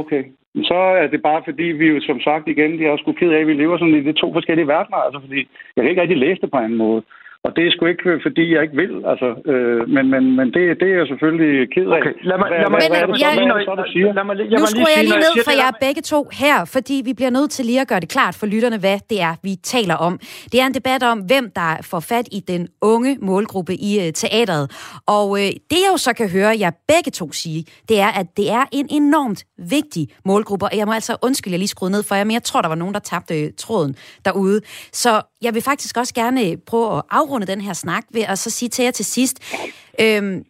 [0.00, 0.22] Okay.
[0.70, 3.40] Så er det bare fordi, vi jo som sagt igen, jeg er sgu ked af,
[3.40, 5.40] at vi lever sådan i de to forskellige verdener, altså fordi
[5.76, 7.02] jeg kan ikke rigtig læse det på en måde.
[7.44, 9.28] Og det er sgu ikke, fordi jeg ikke vil, altså.
[9.52, 12.00] Øh, men men, men det, det er jeg selvfølgelig ked af.
[12.00, 15.04] Okay, lad mig, lad mig, lad mig, lad mig, jeg, lad mig, nu skruer jeg
[15.04, 18.00] lige ned for jer begge to her, fordi vi bliver nødt til lige at gøre
[18.00, 20.18] det klart for lytterne, hvad det er, vi taler om.
[20.52, 24.10] Det er en debat om, hvem der får fat i den unge målgruppe i uh,
[24.14, 24.64] teateret.
[25.06, 25.38] Og uh,
[25.70, 28.64] det jeg jo så kan høre jer begge to sige, det er, at det er
[28.72, 30.64] en enormt vigtig målgruppe.
[30.66, 32.68] Og jeg må altså undskylde, jeg lige skruede ned for jer, men jeg tror, der
[32.68, 34.60] var nogen, der tabte tråden derude.
[34.92, 38.38] Så jeg vil faktisk også gerne øh, prøve at afrunde den her snak ved at
[38.38, 39.36] så sige til jer til sidst,
[40.00, 40.44] øhm,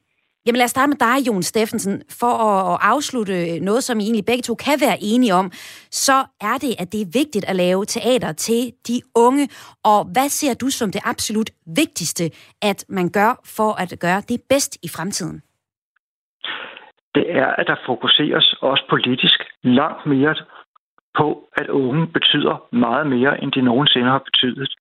[0.47, 2.03] Jamen lad os starte med dig, Jon Steffensen.
[2.21, 5.51] For at, at afslutte øh, noget, som I egentlig begge to kan være enige om,
[6.07, 9.49] så er det, at det er vigtigt at lave teater til de unge.
[9.85, 11.51] Og hvad ser du som det absolut
[11.83, 12.25] vigtigste,
[12.63, 15.43] at man gør for at gøre det bedst i fremtiden?
[17.15, 20.35] Det er, at der fokuseres også politisk langt mere
[21.19, 21.27] på,
[21.57, 24.73] at unge betyder meget mere, end de nogensinde har betydet.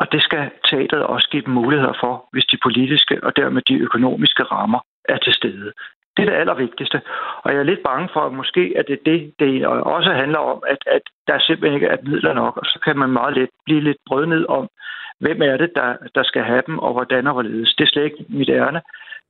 [0.00, 3.74] Og det skal teateret også give dem muligheder for, hvis de politiske og dermed de
[3.74, 5.72] økonomiske rammer er til stede.
[6.16, 7.00] Det er det allervigtigste.
[7.42, 10.62] Og jeg er lidt bange for, at måske at det, det, det også handler om,
[10.66, 13.80] at, at der simpelthen ikke er midler nok, og så kan man meget let blive
[13.80, 14.68] lidt brødnet om,
[15.20, 17.74] hvem er det, der, der skal have dem, og hvordan og hvorledes.
[17.74, 18.80] Det er slet ikke mit ærne.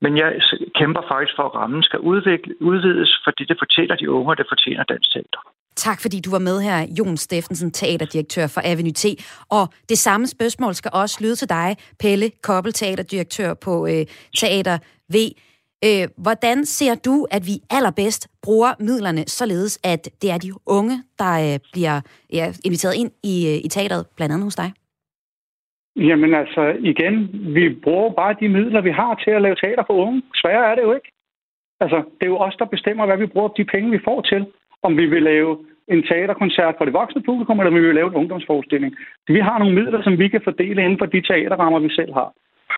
[0.01, 0.41] Men jeg
[0.75, 4.47] kæmper faktisk for, at rammen skal udvikle, udvides, fordi det fortæller de unge, og det
[4.49, 5.41] fortjener dansk center.
[5.87, 9.05] Tak fordi du var med her, Jon Steffensen, teaterdirektør for Avenue T.
[9.51, 11.69] Og det samme spørgsmål skal også lyde til dig,
[12.03, 14.03] Pelle Koppel, teaterdirektør på øh,
[14.41, 14.79] Teater
[15.15, 15.17] V.
[15.87, 20.97] Øh, hvordan ser du, at vi allerbedst bruger midlerne, således at det er de unge,
[21.19, 21.97] der øh, bliver
[22.39, 24.71] ja, inviteret ind i, øh, i teateret, blandt andet hos dig?
[25.97, 26.63] Jamen altså,
[26.93, 27.15] igen,
[27.57, 30.23] vi bruger bare de midler, vi har til at lave teater for unge.
[30.35, 31.11] Sværere er det jo ikke.
[31.81, 34.47] Altså, det er jo os, der bestemmer, hvad vi bruger de penge, vi får til
[34.83, 38.09] om vi vil lave en teaterkoncert for det voksne publikum, eller om vi vil lave
[38.09, 38.97] en ungdomsforestilling.
[39.29, 42.33] Vi har nogle midler, som vi kan fordele inden for de teaterrammer, vi selv har.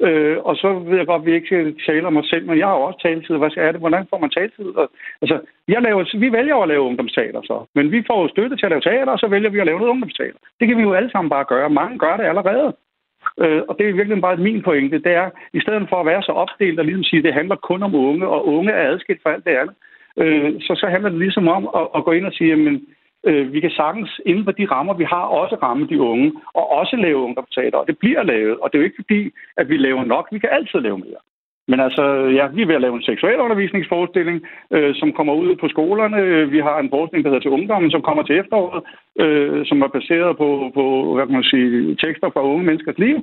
[0.06, 2.58] Øh, og så ved jeg godt, at vi ikke skal tale om os selv, men
[2.58, 3.36] jeg har jo også taletid.
[3.36, 3.80] Hvad er det?
[3.80, 4.68] Hvordan får man taletid?
[4.80, 4.90] Og,
[5.22, 7.64] altså, jeg laver, vi vælger at lave ungdomsteater så.
[7.74, 9.78] Men vi får jo støtte til at lave teater, og så vælger vi at lave
[9.78, 10.38] noget ungdomsteater.
[10.60, 11.70] Det kan vi jo alle sammen bare gøre.
[11.70, 12.76] Mange gør det allerede.
[13.42, 14.98] Øh, og det er virkelig bare min pointe.
[14.98, 17.56] Det er, i stedet for at være så opdelt og ligesom sige, at det handler
[17.56, 19.74] kun om unge, og unge er adskilt fra alt det andet,
[20.16, 22.80] øh, så, så handler det ligesom om at, at gå ind og sige, at
[23.24, 26.70] øh, vi kan sagtens inden for de rammer, vi har, også ramme de unge, og
[26.70, 28.58] også lave ungdomsteater, og det bliver lavet.
[28.58, 30.28] Og det er jo ikke fordi, at vi laver nok.
[30.32, 31.20] Vi kan altid lave mere.
[31.70, 32.04] Men altså,
[32.38, 34.38] ja, vi er ved at lave en seksualundervisningsforestilling,
[34.76, 36.20] øh, som kommer ud på skolerne.
[36.54, 38.82] Vi har en forskning, der hedder til ungdommen, som kommer til efteråret,
[39.22, 43.16] øh, som er baseret på, på hvad kan man sige, tekster fra unge menneskers liv.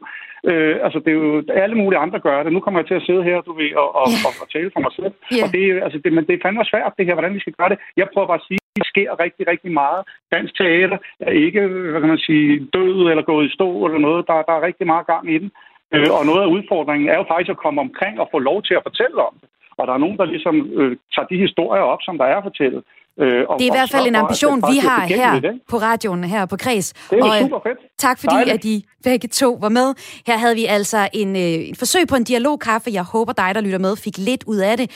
[0.49, 2.53] Øh, altså, det er jo alle mulige andre gør det.
[2.53, 4.81] Nu kommer jeg til at sidde her, du ved, og, og, og, og tale for
[4.85, 5.13] mig selv.
[5.33, 5.43] Yeah.
[5.43, 7.69] Og det, altså, det, men det er fandme svært, det her, hvordan vi skal gøre
[7.69, 7.79] det.
[7.99, 10.01] Jeg prøver bare at sige, der sker rigtig, rigtig meget.
[10.35, 14.27] Dansk teater er ikke, hvad kan man sige, død eller gået i stå eller noget.
[14.27, 15.51] Der, der er rigtig meget gang i den.
[15.95, 18.73] Øh, og noget af udfordringen er jo faktisk at komme omkring og få lov til
[18.79, 19.49] at fortælle om det.
[19.79, 22.43] Og der er nogen, der ligesom øh, tager de historier op, som der er at
[22.49, 22.79] fortælle.
[23.19, 26.45] Øh, og, det er i hvert fald en ambition, vi har her på radioen, her
[26.45, 26.93] på Kreds.
[26.93, 27.79] Det er og, super fedt.
[27.97, 28.53] Tak fordi, Dejligt.
[28.53, 29.93] at I begge to var med.
[30.27, 32.89] Her havde vi altså en, øh, en forsøg på en dialogkaffe.
[32.93, 34.87] Jeg håber dig, der lytter med, fik lidt ud af det.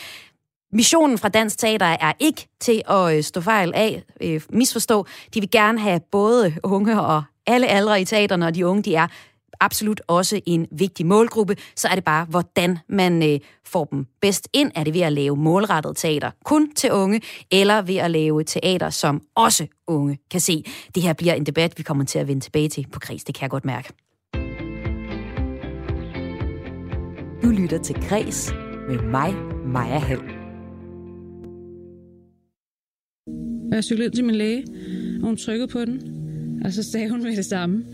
[0.73, 5.05] Missionen fra Dansk Teater er ikke til at øh, stå fejl af, øh, misforstå.
[5.33, 8.95] De vil gerne have både unge og alle aldre i teaterne, og de unge, de
[8.95, 9.07] er
[9.61, 11.55] absolut også en vigtig målgruppe.
[11.75, 14.71] Så er det bare, hvordan man øh, får dem bedst ind.
[14.75, 17.21] Er det ved at lave målrettet teater kun til unge,
[17.51, 20.63] eller ved at lave teater, som også unge kan se.
[20.95, 23.23] Det her bliver en debat, vi kommer til at vende tilbage til på Kris.
[23.23, 23.93] Det kan jeg godt mærke.
[27.43, 28.53] Du lytter til Kres
[28.89, 30.21] med mig, Maja Hall.
[33.73, 34.65] Jeg cyklede ind til min læge,
[35.21, 36.01] og hun trykkede på den,
[36.65, 37.85] og så sagde hun med det samme.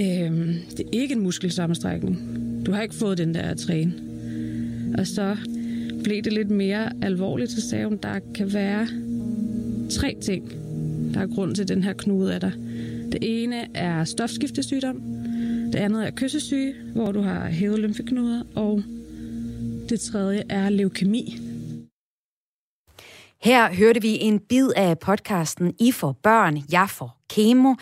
[0.00, 2.18] Øhm, det er ikke en muskelsammenstrækning.
[2.66, 3.94] Du har ikke fået den der at træne.
[4.98, 5.36] Og så
[6.04, 8.88] blev det lidt mere alvorligt, så sagde hun, der kan være
[9.90, 10.52] tre ting,
[11.14, 12.52] der er grund til den her knude af dig.
[13.12, 15.02] Det ene er stofskiftesygdom,
[15.72, 18.82] det andet er kyssesyge, hvor du har hævet lymfeknuder, og
[19.88, 21.38] det tredje er leukemi.
[23.42, 27.74] Her hørte vi en bid af podcasten I for børn, jeg for kemo.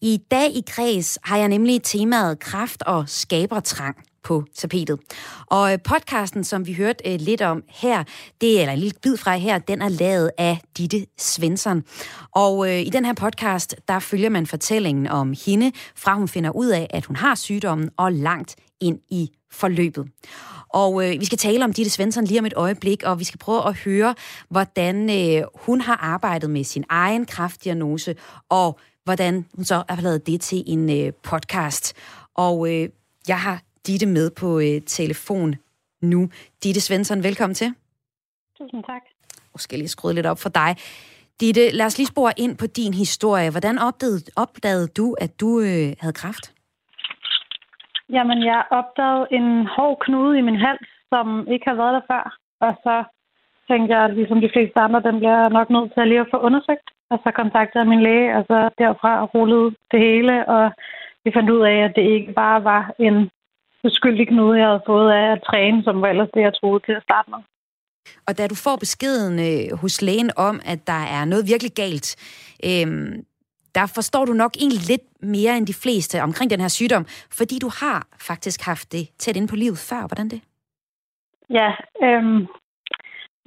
[0.00, 4.98] I dag i kreds har jeg nemlig temaet kraft og skabertrang på tapetet.
[5.46, 8.04] Og øh, podcasten, som vi hørte øh, lidt om her,
[8.40, 11.82] det eller en lille bid fra her, den er lavet af Ditte Svensson.
[12.34, 16.50] Og øh, i den her podcast, der følger man fortællingen om hende, fra hun finder
[16.50, 20.08] ud af, at hun har sygdommen, og langt ind i forløbet.
[20.68, 23.38] Og øh, vi skal tale om Ditte Svensson lige om et øjeblik, og vi skal
[23.38, 24.14] prøve at høre,
[24.50, 28.14] hvordan øh, hun har arbejdet med sin egen kraftdiagnose,
[28.48, 28.78] og
[29.08, 31.84] hvordan hun så har lavet det til en øh, podcast.
[32.46, 32.84] Og øh,
[33.32, 33.56] jeg har
[33.86, 35.48] Ditte med på øh, telefon
[36.12, 36.20] nu.
[36.62, 37.70] Ditte Svensson, velkommen til.
[38.58, 39.02] Tusind tak.
[39.54, 40.70] Jeg skal lige skrue lidt op for dig.
[41.40, 43.50] Ditte, lad os lige spore ind på din historie.
[43.54, 46.44] Hvordan opdagede, opdagede du, at du øh, havde kræft?
[48.16, 52.24] Jamen, jeg opdagede en hård knude i min hals, som ikke har været der før.
[52.66, 52.94] Og så
[53.68, 56.32] tænkte jeg, at ligesom de fleste andre, den bliver nok nødt til at lige at
[56.34, 56.88] få undersøgt.
[57.10, 60.64] Og så kontaktede jeg min læge, og så derfra rullede det hele, og
[61.24, 63.30] vi fandt ud af, at det ikke bare var en
[63.84, 66.92] uskyldig knude, jeg havde fået af at træne, som var ellers det, jeg troede til
[66.92, 67.38] at starte med.
[68.28, 72.08] Og da du får beskeden øh, hos lægen om, at der er noget virkelig galt,
[72.64, 72.86] øh,
[73.74, 77.04] der forstår du nok egentlig lidt mere end de fleste omkring den her sygdom,
[77.38, 80.06] fordi du har faktisk haft det tæt ind på livet før.
[80.06, 80.40] Hvordan det?
[81.50, 81.70] Ja,
[82.02, 82.46] øhm,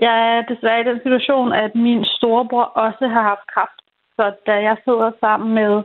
[0.01, 3.79] jeg er desværre i den situation, at min storebror også har haft kræft.
[4.15, 5.83] Så da jeg sidder sammen med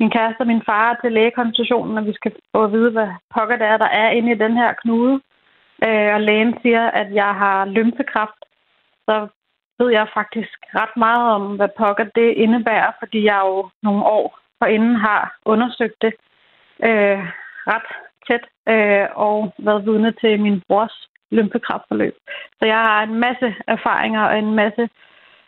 [0.00, 3.56] min kæreste og min far til lægekonsultationen, og vi skal få at vide, hvad pokker
[3.56, 5.20] det er, der er inde i den her knude,
[5.86, 8.42] øh, og lægen siger, at jeg har lymfekræft,
[9.08, 9.28] så
[9.78, 14.38] ved jeg faktisk ret meget om, hvad pokker det indebærer, fordi jeg jo nogle år
[14.62, 16.14] forinden har undersøgt det
[16.82, 17.20] øh,
[17.72, 17.90] ret
[18.28, 22.14] tæt øh, og været vidne til min brors lymfekræftforløb.
[22.58, 24.88] Så jeg har en masse erfaringer og en masse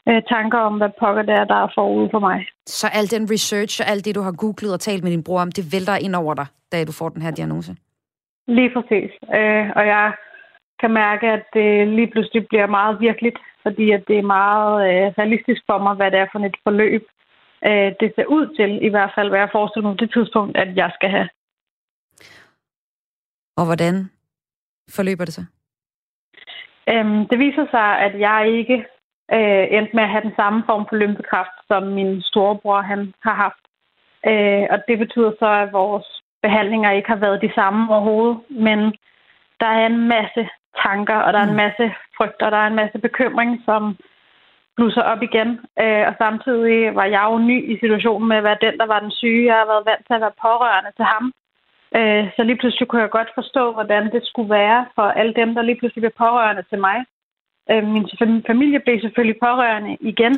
[0.09, 2.47] øh, tanker om, hvad pokker det er, der er forud for mig.
[2.66, 5.41] Så al den research og alt det, du har googlet og talt med din bror
[5.41, 7.76] om, det vælter ind over dig, da du får den her diagnose?
[8.49, 9.11] Lige præcis.
[9.39, 10.12] Øh, og jeg
[10.81, 15.07] kan mærke, at det lige pludselig bliver meget virkeligt, fordi at det er meget øh,
[15.18, 17.03] realistisk for mig, hvad det er for et forløb,
[17.68, 20.57] øh, det ser ud til, i hvert fald, hvad jeg forestiller mig på det tidspunkt,
[20.57, 21.28] at jeg skal have.
[23.57, 23.95] Og hvordan
[24.97, 25.45] forløber det så?
[26.89, 28.87] Øhm, det viser sig, at jeg ikke
[29.33, 33.35] øh, endte med at have den samme form for lymfekræft, som min storebror han har
[33.35, 33.64] haft.
[34.26, 38.78] Øh, og det betyder så, at vores behandlinger ikke har været de samme overhovedet, men
[39.61, 40.49] der er en masse
[40.85, 41.62] tanker, og der er en mm.
[41.64, 43.97] masse frygt, og der er en masse bekymring, som
[44.76, 45.51] blusser op igen.
[45.83, 49.01] Øh, og samtidig var jeg jo ny i situationen med at være den, der var
[49.01, 49.47] den syge.
[49.47, 51.33] Jeg har været vant til at være pårørende til ham.
[51.99, 55.55] Øh, så lige pludselig kunne jeg godt forstå, hvordan det skulle være for alle dem,
[55.55, 56.99] der lige pludselig blev pårørende til mig.
[57.70, 58.07] Øh, min
[58.51, 60.34] familie blev selvfølgelig pårørende igen,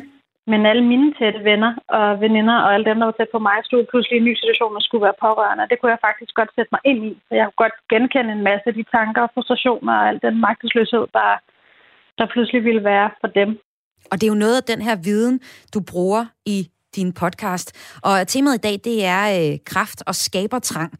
[0.51, 3.57] men alle mine tætte venner og veninder og alle dem, der var tæt på mig,
[3.63, 5.69] stod pludselig i en ny situation og skulle være pårørende.
[5.69, 7.11] Det kunne jeg faktisk godt sætte mig ind i.
[7.27, 10.35] Så jeg kunne godt genkende en masse af de tanker og frustrationer og al den
[10.47, 11.29] magtesløshed, der,
[12.17, 13.49] der pludselig ville være for dem.
[14.11, 15.39] Og det er jo noget af den her viden,
[15.73, 16.57] du bruger i
[16.95, 17.67] din podcast.
[18.03, 20.91] Og temaet i dag, det er øh, kraft og skabertrang.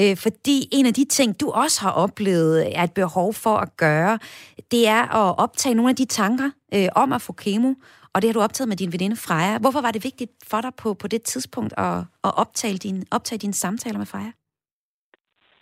[0.00, 3.56] Øh, fordi en af de ting, du også har oplevet, øh, er et behov for
[3.64, 4.18] at gøre,
[4.70, 7.74] det er at optage nogle af de tanker øh, om at få kemo,
[8.14, 9.58] og det har du optaget med din veninde Freja.
[9.58, 13.38] Hvorfor var det vigtigt for dig på, på det tidspunkt at, at optage, din, optage
[13.38, 14.32] dine samtaler med Freja?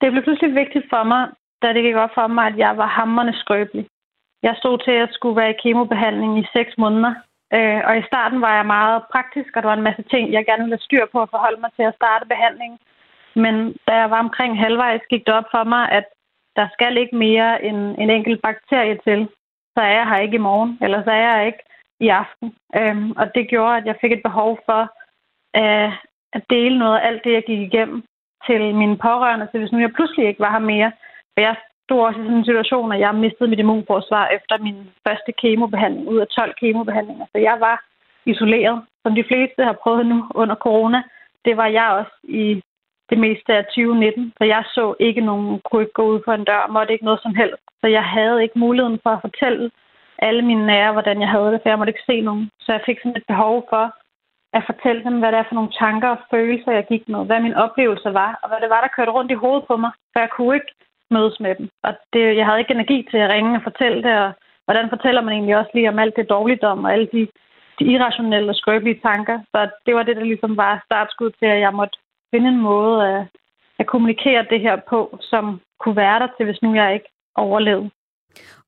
[0.00, 1.22] Det blev pludselig vigtigt for mig,
[1.62, 3.86] da det gik op for mig, at jeg var hammerne skrøbelig.
[4.42, 7.14] Jeg stod til at skulle være i kemobehandling i seks måneder.
[7.56, 10.46] Øh, og i starten var jeg meget praktisk, og der var en masse ting, jeg
[10.46, 12.78] gerne ville styr på at forholde mig til at starte behandlingen.
[13.36, 13.54] Men
[13.86, 16.06] da jeg var omkring halvvejs, gik det op for mig, at
[16.56, 19.28] der skal ikke mere end en enkelt bakterie til.
[19.74, 21.62] Så er jeg her ikke i morgen, eller så er jeg ikke
[22.00, 22.54] i aften.
[22.76, 24.82] Øhm, og det gjorde, at jeg fik et behov for
[25.60, 25.92] øh,
[26.32, 28.02] at dele noget af alt det, jeg gik igennem
[28.46, 30.92] til mine pårørende, så hvis nu jeg pludselig ikke var her mere.
[31.34, 31.56] For jeg
[31.88, 36.08] stod også i sådan en situation, at jeg mistede mit immunforsvar efter min første kemobehandling
[36.12, 37.26] ud af 12 kemobehandlinger.
[37.32, 37.76] Så jeg var
[38.32, 41.00] isoleret, som de fleste har prøvet nu under corona.
[41.44, 42.62] Det var jeg også i
[43.10, 46.44] det meste af 2019, så jeg så ikke nogen, kunne ikke gå ud for en
[46.44, 47.62] dør, måtte ikke noget som helst.
[47.80, 49.70] Så jeg havde ikke muligheden for at fortælle
[50.18, 52.50] alle mine nære, hvordan jeg havde det, for jeg måtte ikke se nogen.
[52.60, 53.84] Så jeg fik sådan et behov for
[54.52, 57.40] at fortælle dem, hvad det er for nogle tanker og følelser, jeg gik med, hvad
[57.40, 60.20] min oplevelse var, og hvad det var, der kørte rundt i hovedet på mig, for
[60.20, 60.72] jeg kunne ikke
[61.10, 61.68] mødes med dem.
[61.86, 64.30] Og det, jeg havde ikke energi til at ringe og fortælle det, og
[64.66, 67.22] hvordan fortæller man egentlig også lige om alt det dårligdom og alle de,
[67.78, 69.38] de irrationelle og skrøbelige tanker.
[69.52, 71.96] Så det var det, der ligesom var startskud til, at jeg måtte
[72.32, 73.22] finde en måde at,
[73.78, 77.90] at kommunikere det her på, som kunne være der til, hvis nu jeg ikke overlevede.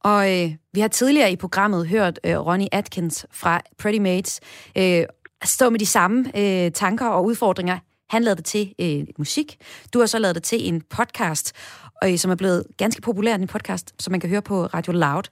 [0.05, 4.41] Og øh, vi har tidligere i programmet hørt øh, Ronnie Atkins fra Pretty Mates,
[4.79, 5.03] øh,
[5.45, 7.79] stå med de samme øh, tanker og udfordringer.
[8.11, 9.57] Han lavede det til øh, musik.
[9.95, 11.57] Du har så lavet det til en podcast,
[12.05, 15.23] øh, som er blevet ganske populær, en podcast, som man kan høre på Radio Loud.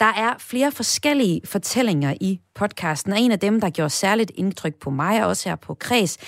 [0.00, 4.74] Der er flere forskellige fortællinger i podcasten, og en af dem, der gjorde særligt indtryk
[4.74, 6.18] på mig, og også her på Kreds,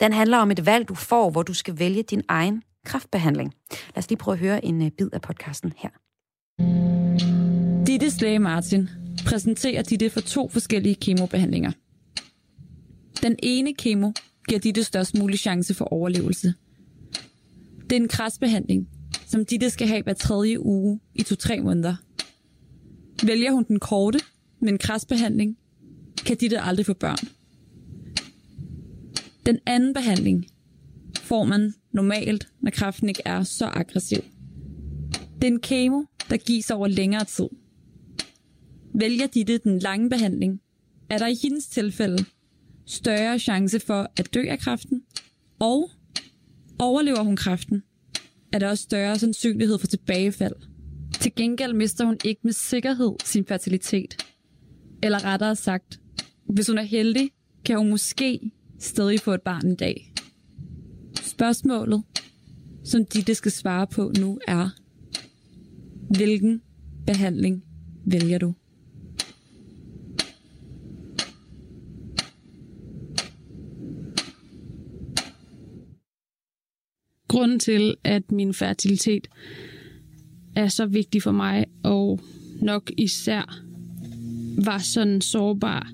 [0.00, 3.54] den handler om et valg, du får, hvor du skal vælge din egen kraftbehandling.
[3.70, 5.90] Lad os lige prøve at høre en øh, bid af podcasten her.
[7.86, 8.88] Ditte Slage Martin
[9.26, 11.72] præsenterer Ditte for to forskellige kemobehandlinger.
[13.22, 14.12] Den ene kemo
[14.48, 16.54] giver Ditte størst mulig chance for overlevelse.
[17.82, 18.88] Det er en kræftbehandling,
[19.28, 21.96] som Ditte skal have hver tredje uge i to-tre måneder.
[23.24, 24.18] Vælger hun den korte
[24.60, 24.78] med en
[26.26, 27.28] kan Ditte aldrig få børn.
[29.46, 30.46] Den anden behandling
[31.20, 34.18] får man normalt, når kræften ikke er så aggressiv.
[35.34, 37.48] Det er en kemo, der gives over længere tid.
[38.94, 40.60] Vælger Ditte den lange behandling,
[41.10, 42.24] er der i hendes tilfælde
[42.86, 45.02] større chance for at dø af kræften,
[45.58, 45.90] og
[46.78, 47.82] overlever hun kræften,
[48.52, 50.54] er der også større sandsynlighed for tilbagefald.
[51.20, 54.26] Til gengæld mister hun ikke med sikkerhed sin fertilitet.
[55.02, 56.00] Eller rettere sagt,
[56.48, 57.30] hvis hun er heldig,
[57.64, 60.12] kan hun måske stadig få et barn en dag.
[61.22, 62.02] Spørgsmålet,
[62.84, 64.68] som Ditte skal svare på nu, er,
[66.16, 66.62] hvilken
[67.06, 67.64] behandling
[68.06, 68.54] vælger du?
[77.28, 79.28] Grunden til, at min fertilitet
[80.56, 82.20] er så vigtig for mig, og
[82.60, 83.62] nok især
[84.64, 85.92] var sådan en sårbar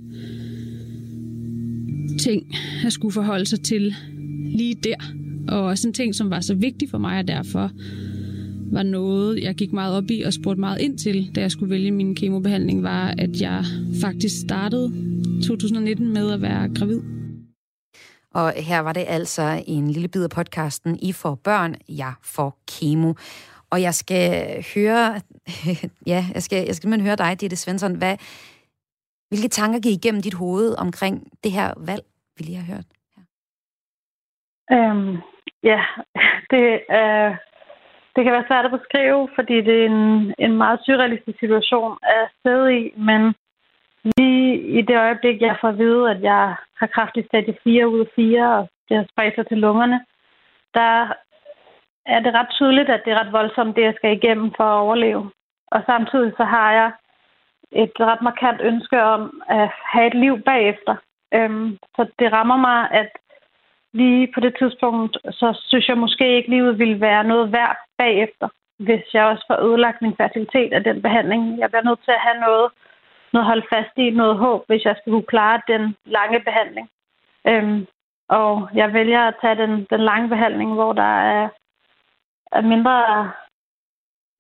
[2.19, 2.55] ting
[2.87, 3.95] at skulle forholde sig til
[4.47, 5.15] lige der.
[5.49, 7.71] Og sådan en ting, som var så vigtig for mig, og derfor
[8.73, 11.71] var noget, jeg gik meget op i og spurgte meget ind til, da jeg skulle
[11.71, 13.65] vælge min kemobehandling, var, at jeg
[14.01, 14.93] faktisk startede
[15.47, 17.14] 2019 med at være gravid.
[18.35, 22.51] Og her var det altså en lille bid af podcasten I får børn, jeg får
[22.73, 23.13] kemo.
[23.73, 24.25] Og jeg skal
[24.75, 25.07] høre,
[26.13, 28.17] ja, jeg skal, jeg skal simpelthen høre dig, Ditte Svensson, hvad,
[29.29, 31.15] hvilke tanker gik igennem dit hoved omkring
[31.45, 32.05] det her valg,
[32.37, 32.89] vi lige har hørt?
[34.75, 35.13] Øhm,
[35.71, 35.81] ja,
[36.53, 36.65] det,
[36.99, 37.31] øh,
[38.15, 42.25] det kan være svært at beskrive, fordi det er en, en meget surrealistisk situation at
[42.43, 43.23] sidde i, men
[44.17, 48.01] lige i det øjeblik, jeg får at vide, at jeg har kraftigt stadie 4 ud
[48.01, 50.01] af 4, og det har spredt sig til lungerne,
[50.75, 51.13] der
[52.07, 54.81] er det ret tydeligt, at det er ret voldsomt, det jeg skal igennem for at
[54.81, 55.31] overleve.
[55.67, 56.91] Og samtidig så har jeg
[57.73, 60.95] et ret markant ønske om at have et liv bagefter.
[61.35, 63.11] Øhm, så det rammer mig, at
[63.93, 67.77] lige på det tidspunkt, så synes jeg måske ikke, at livet ville være noget værd
[67.99, 68.49] bagefter,
[68.79, 71.59] hvis jeg også får ødelagt min fertilitet af den behandling.
[71.59, 72.71] Jeg bliver nødt til at have noget,
[73.35, 76.87] noget hold holde fast i, noget håb, hvis jeg skal kunne klare den lange behandling.
[77.49, 77.87] Øhm,
[78.29, 81.49] og jeg vælger at tage den, den lange behandling, hvor der er,
[82.53, 82.97] er mindre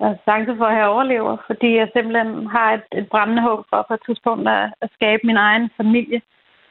[0.00, 3.84] er chance for at jeg overlever, fordi jeg simpelthen har et, et brændende håb for
[3.88, 6.20] på et tidspunkt at, at skabe min egen familie.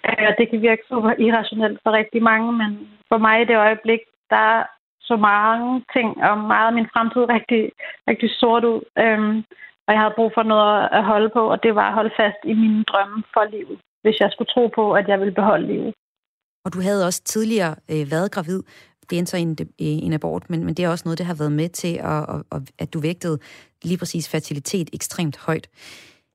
[0.06, 3.58] Øh, og det kan virke super irrationelt for rigtig mange, men for mig i det
[3.58, 4.00] øjeblik,
[4.30, 4.64] der
[5.02, 7.72] så mange ting og meget af min fremtid rigtig,
[8.08, 8.82] rigtig sort ud.
[8.98, 9.44] Øhm,
[9.88, 12.42] og jeg havde brug for noget at holde på, og det var at holde fast
[12.52, 15.94] i mine drømme for livet, hvis jeg skulle tro på, at jeg ville beholde livet.
[16.66, 18.64] Og du havde også tidligere øh, været gravid.
[19.10, 21.52] Det er så en, en abort, men, men det er også noget, der har været
[21.52, 23.38] med til, at, at, at du vægtede
[23.84, 25.68] lige præcis fertilitet ekstremt højt.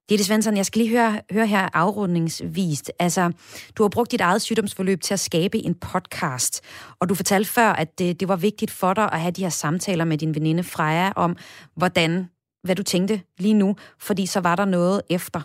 [0.08, 2.92] Ditte Svensson, jeg skal lige høre, høre her afrundningsvist.
[2.98, 3.32] Altså,
[3.78, 6.64] du har brugt dit eget sygdomsforløb til at skabe en podcast,
[7.00, 9.48] og du fortalte før, at det, det var vigtigt for dig at have de her
[9.48, 11.36] samtaler med din veninde Freja om,
[11.76, 12.28] hvordan,
[12.62, 15.40] hvad du tænkte lige nu, fordi så var der noget efter.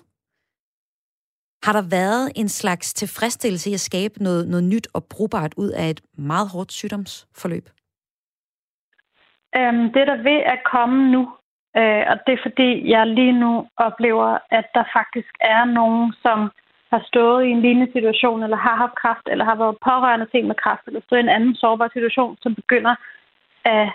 [1.65, 5.69] Har der været en slags tilfredsstillelse i at skabe noget, noget nyt og brugbart ud
[5.69, 7.65] af et meget hårdt sygdomsforløb?
[9.55, 11.27] Øhm, det, der ved at komme nu,
[11.77, 16.51] Øh, og det er fordi, jeg lige nu oplever, at der faktisk er nogen, som
[16.91, 20.45] har stået i en lignende situation, eller har haft kræft, eller har været pårørende til
[20.45, 22.95] med kræft, eller stået i en anden sårbar situation, som begynder
[23.65, 23.89] at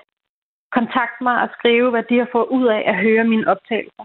[0.73, 4.05] kontakte mig og skrive, hvad de har fået ud af at høre mine optagelser.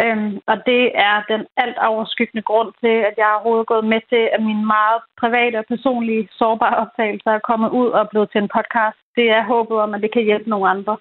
[0.00, 4.24] Øhm, og det er den alt overskyggende grund til, at jeg overhovedet gået med til,
[4.34, 8.54] at mine meget private og personlige sårbare optagelser er kommet ud og blevet til en
[8.56, 8.98] podcast.
[9.16, 10.96] Det er håbet om, at det kan hjælpe nogle andre.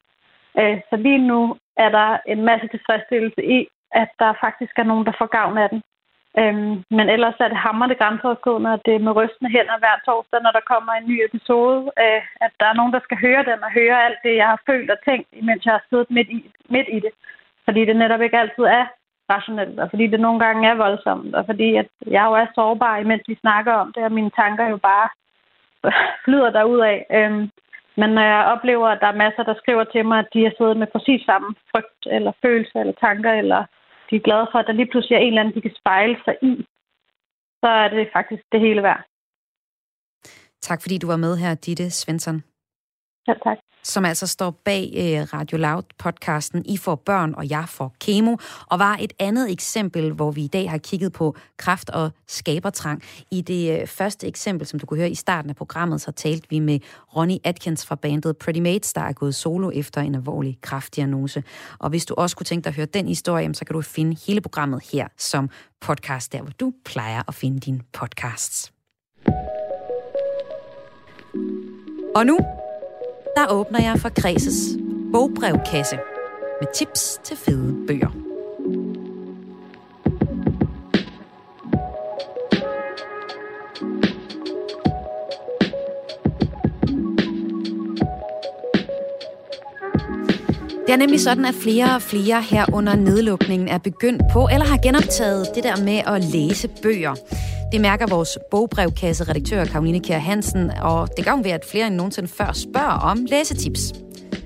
[0.59, 5.05] Øh, så lige nu er der en masse tilfredsstillelse i, at der faktisk er nogen,
[5.05, 5.81] der får gavn af den.
[6.39, 10.39] Øhm, men ellers er det hammerende grænseoverskridende, og det er med rystende hænder hver torsdag,
[10.43, 13.59] når der kommer en ny episode, øh, at der er nogen, der skal høre den
[13.67, 16.39] og høre alt det, jeg har følt og tænkt, mens jeg har siddet midt i,
[16.69, 17.13] midt i det.
[17.65, 18.85] Fordi det netop ikke altid er
[19.33, 22.97] rationelt, og fordi det nogle gange er voldsomt, og fordi at jeg jo er sårbar,
[22.97, 25.07] imens vi snakker om det, og mine tanker jo bare
[26.25, 27.05] flyder af.
[27.17, 27.49] Øhm,
[27.97, 30.53] men når jeg oplever, at der er masser, der skriver til mig, at de har
[30.57, 33.65] siddet med præcis samme frygt, eller følelser, eller tanker, eller
[34.11, 36.17] de er glade for, at der lige pludselig er en eller anden, de kan spejle
[36.25, 36.53] sig i,
[37.61, 39.01] så er det faktisk det hele værd.
[40.61, 42.43] Tak fordi du var med her, Ditte Svensson.
[43.27, 43.57] Ja, tak.
[43.83, 48.79] Som altså står bag øh, Radio Loud-podcasten I får børn, og jeg får kemo, og
[48.79, 53.03] var et andet eksempel, hvor vi i dag har kigget på kraft og skabertrang.
[53.31, 56.47] I det øh, første eksempel, som du kunne høre i starten af programmet, så talte
[56.49, 56.79] vi med
[57.15, 61.43] Ronnie Atkins fra bandet Pretty Mates, der er gået solo efter en alvorlig kraftdiagnose.
[61.79, 64.17] Og hvis du også kunne tænke dig at høre den historie, så kan du finde
[64.27, 65.49] hele programmet her som
[65.81, 68.73] podcast, der hvor du plejer at finde dine podcasts.
[72.15, 72.39] Og nu,
[73.35, 74.77] der åbner jeg for Kreses
[75.11, 75.95] bogbrevkasse
[76.61, 78.09] med tips til fede bøger.
[90.91, 94.65] Det er nemlig sådan, at flere og flere her under nedlukningen er begyndt på, eller
[94.65, 97.15] har genoptaget det der med at læse bøger.
[97.71, 101.95] Det mærker vores bogbrevkasse-redaktør Karoline Kjær Hansen, og det gør hun ved, at flere end
[101.95, 103.93] nogensinde før spørger om læsetips.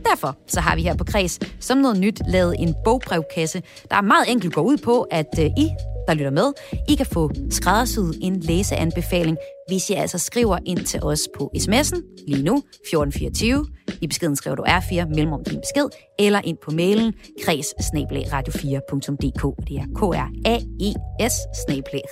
[0.10, 3.62] Derfor så har vi her på Kreds som noget nyt lavet en bogbrevkasse,
[3.92, 5.70] der er meget enkelt går ud på, at øh, I,
[6.08, 6.54] der lytter med,
[6.90, 9.38] I kan få skræddersyet en læseanbefaling,
[9.68, 13.66] hvis I altså skriver ind til os på sms'en lige nu, 1424.
[14.02, 15.90] I beskeden skriver du R4, mellemrum din besked,
[16.20, 19.68] eller ind på mailen kreds radio4.dk.
[19.68, 20.94] Det er k r a e
[21.30, 21.34] s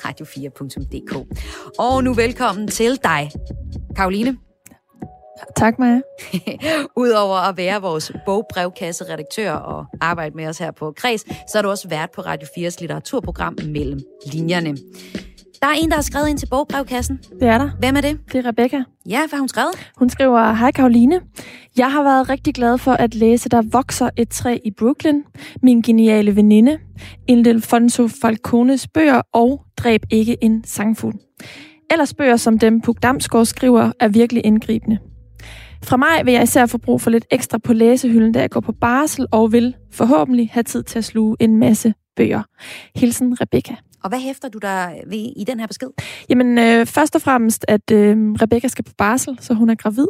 [0.06, 1.16] radio4.dk.
[1.80, 3.32] Og nu velkommen til dig,
[3.96, 4.53] Karoline.
[5.56, 6.02] Tak, Maja.
[7.04, 11.22] Udover at være vores bogbrevkasse-redaktør og arbejde med os her på Kreds,
[11.52, 14.00] så er du også vært på Radio 4's litteraturprogram Mellem
[14.34, 14.78] Linjerne.
[15.62, 17.20] Der er en, der har skrevet ind til bogbrevkassen.
[17.40, 17.70] Det er der.
[17.80, 18.20] Hvem er det?
[18.32, 18.84] Det er Rebecca.
[19.10, 19.92] Ja, hvad har hun skrevet?
[19.98, 21.22] Hun skriver, Hej Karoline.
[21.78, 25.22] Jeg har været rigtig glad for at læse Der vokser et træ i Brooklyn,
[25.62, 26.78] Min geniale veninde,
[27.28, 31.16] Ildefonso Falcones bøger og Dræb ikke en sangfugl.
[31.92, 34.98] Ellers bøger som dem Puk Damsgaard skriver er virkelig indgribende.
[35.84, 38.60] Fra mig vil jeg især få brug for lidt ekstra på læsehylden, da jeg går
[38.60, 42.42] på barsel og vil forhåbentlig have tid til at sluge en masse bøger.
[42.96, 43.76] Hilsen Rebecca.
[44.04, 45.88] Og hvad hæfter du der ved i den her besked?
[46.30, 50.08] Jamen, øh, først og fremmest, at øh, Rebecca skal på barsel, så hun er gravid.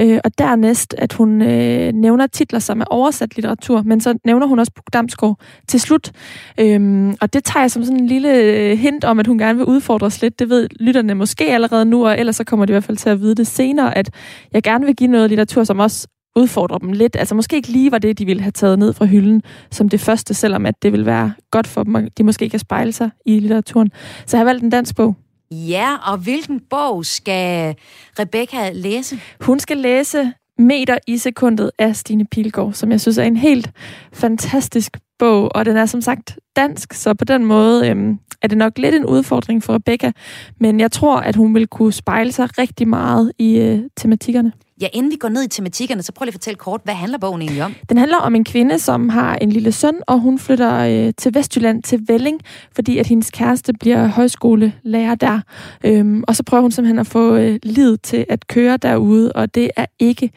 [0.00, 4.46] Øh, og dernæst, at hun øh, nævner titler, som er oversat litteratur, men så nævner
[4.46, 6.12] hun også Puk Damsgaard til slut.
[6.60, 9.58] Øh, og det tager jeg som sådan en lille øh, hint om, at hun gerne
[9.58, 10.38] vil udfordres lidt.
[10.38, 13.08] Det ved lytterne måske allerede nu, og ellers så kommer de i hvert fald til
[13.10, 14.10] at vide det senere, at
[14.52, 17.16] jeg gerne vil give noget litteratur, som også udfordre dem lidt.
[17.16, 20.00] Altså måske ikke lige var det, de ville have taget ned fra hylden som det
[20.00, 23.40] første, selvom at det vil være godt for dem, de måske kan spejle sig i
[23.40, 23.92] litteraturen.
[24.26, 25.16] Så jeg har valgt en dansk bog.
[25.50, 27.74] Ja, og hvilken bog skal
[28.18, 29.18] Rebecca læse?
[29.40, 33.70] Hun skal læse Meter i sekundet af Stine Pilgaard, som jeg synes er en helt
[34.12, 38.58] fantastisk bog, og den er som sagt dansk, så på den måde øhm, er det
[38.58, 40.12] nok lidt en udfordring for Rebecca,
[40.60, 44.52] men jeg tror, at hun vil kunne spejle sig rigtig meget i øh, tematikkerne.
[44.80, 47.18] Ja, inden vi går ned i tematikkerne, så prøv lige at fortælle kort, hvad handler
[47.18, 47.74] bogen egentlig om?
[47.88, 51.34] Den handler om en kvinde, som har en lille søn, og hun flytter øh, til
[51.34, 52.40] Vestjylland, til Velling,
[52.72, 55.40] fordi at hendes kæreste bliver højskolelærer der.
[55.84, 59.54] Øhm, og så prøver hun simpelthen at få øh, livet til at køre derude, og
[59.54, 60.30] det er ikke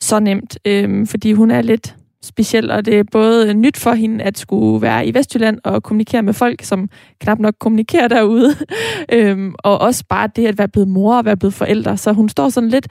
[0.00, 4.24] så nemt, øhm, fordi hun er lidt speciel, og det er både nyt for hende
[4.24, 6.88] at skulle være i Vestjylland og kommunikere med folk, som
[7.20, 8.56] knap nok kommunikerer derude,
[9.12, 11.96] øhm, og også bare det at være blevet mor og være blevet forældre.
[11.96, 12.88] Så hun står sådan lidt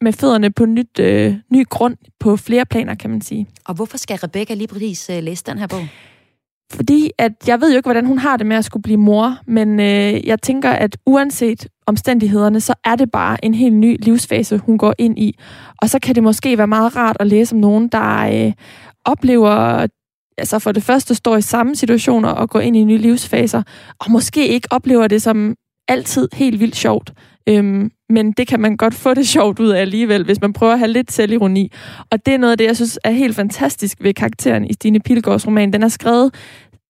[0.00, 3.46] med fødderne på nyt, øh, ny grund på flere planer, kan man sige.
[3.64, 5.86] Og hvorfor skal Rebecca lige præcis øh, læse den her bog?
[6.72, 9.38] Fordi at jeg ved jo ikke, hvordan hun har det med at skulle blive mor,
[9.46, 14.58] men øh, jeg tænker, at uanset omstændighederne, så er det bare en helt ny livsfase,
[14.58, 15.38] hun går ind i.
[15.82, 18.52] Og så kan det måske være meget rart at læse om nogen, der øh,
[19.04, 19.86] oplever
[20.38, 23.62] altså for det første står i samme situationer og går ind i nye livsfaser,
[23.98, 25.54] og måske ikke oplever det som
[25.88, 27.12] altid helt vildt sjovt.
[27.48, 30.72] Øhm, men det kan man godt få det sjovt ud af alligevel, hvis man prøver
[30.72, 31.72] at have lidt selvironi.
[32.10, 35.00] Og det er noget af det, jeg synes er helt fantastisk ved karakteren i Stine
[35.00, 35.72] Pilgaards roman.
[35.72, 36.34] Den er skrevet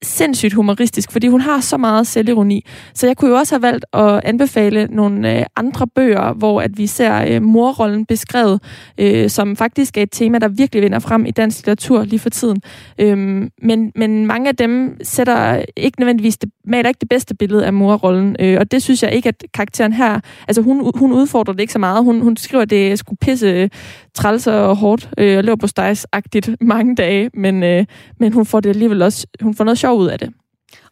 [0.03, 2.67] sindssygt humoristisk, fordi hun har så meget selvironi.
[2.95, 6.79] Så jeg kunne jo også have valgt at anbefale nogle øh, andre bøger, hvor at
[6.79, 8.61] vi ser øh, morrollen beskrevet,
[8.99, 12.31] øh, som faktisk er et tema, der virkelig vinder frem i dansk litteratur lige for
[12.31, 12.63] tiden.
[12.99, 17.67] Øhm, men, men mange af dem sætter ikke nødvendigvis det, maler ikke det bedste billede
[17.67, 21.55] af morrollen, øh, og det synes jeg ikke, at karakteren her, altså hun, hun udfordrer
[21.55, 22.05] det ikke så meget.
[22.05, 23.71] Hun, hun skriver, at det skulle pisse
[24.15, 25.67] træls og hårdt, øh, og lever på
[26.13, 27.87] agtigt mange dage, men, øh,
[28.19, 30.33] men hun får det alligevel også, hun får noget sjov ud af det.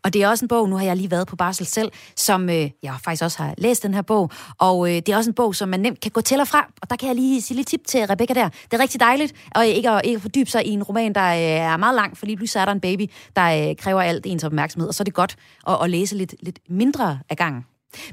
[0.03, 2.51] Og det er også en bog, nu har jeg lige været på Barsel selv, som
[2.51, 5.35] øh, jeg faktisk også har læst den her bog, og øh, det er også en
[5.35, 7.57] bog, som man nemt kan gå til og fra, og der kan jeg lige sige
[7.57, 8.49] lidt tip til Rebecca der.
[8.49, 11.33] Det er rigtig dejligt, og ikke at, ikke at fordybe sig i en roman, der
[11.33, 14.27] øh, er meget lang, for lige pludselig er der en baby, der øh, kræver alt
[14.27, 15.37] ens opmærksomhed, og så er det godt
[15.69, 17.65] at, at læse lidt, lidt mindre af gangen.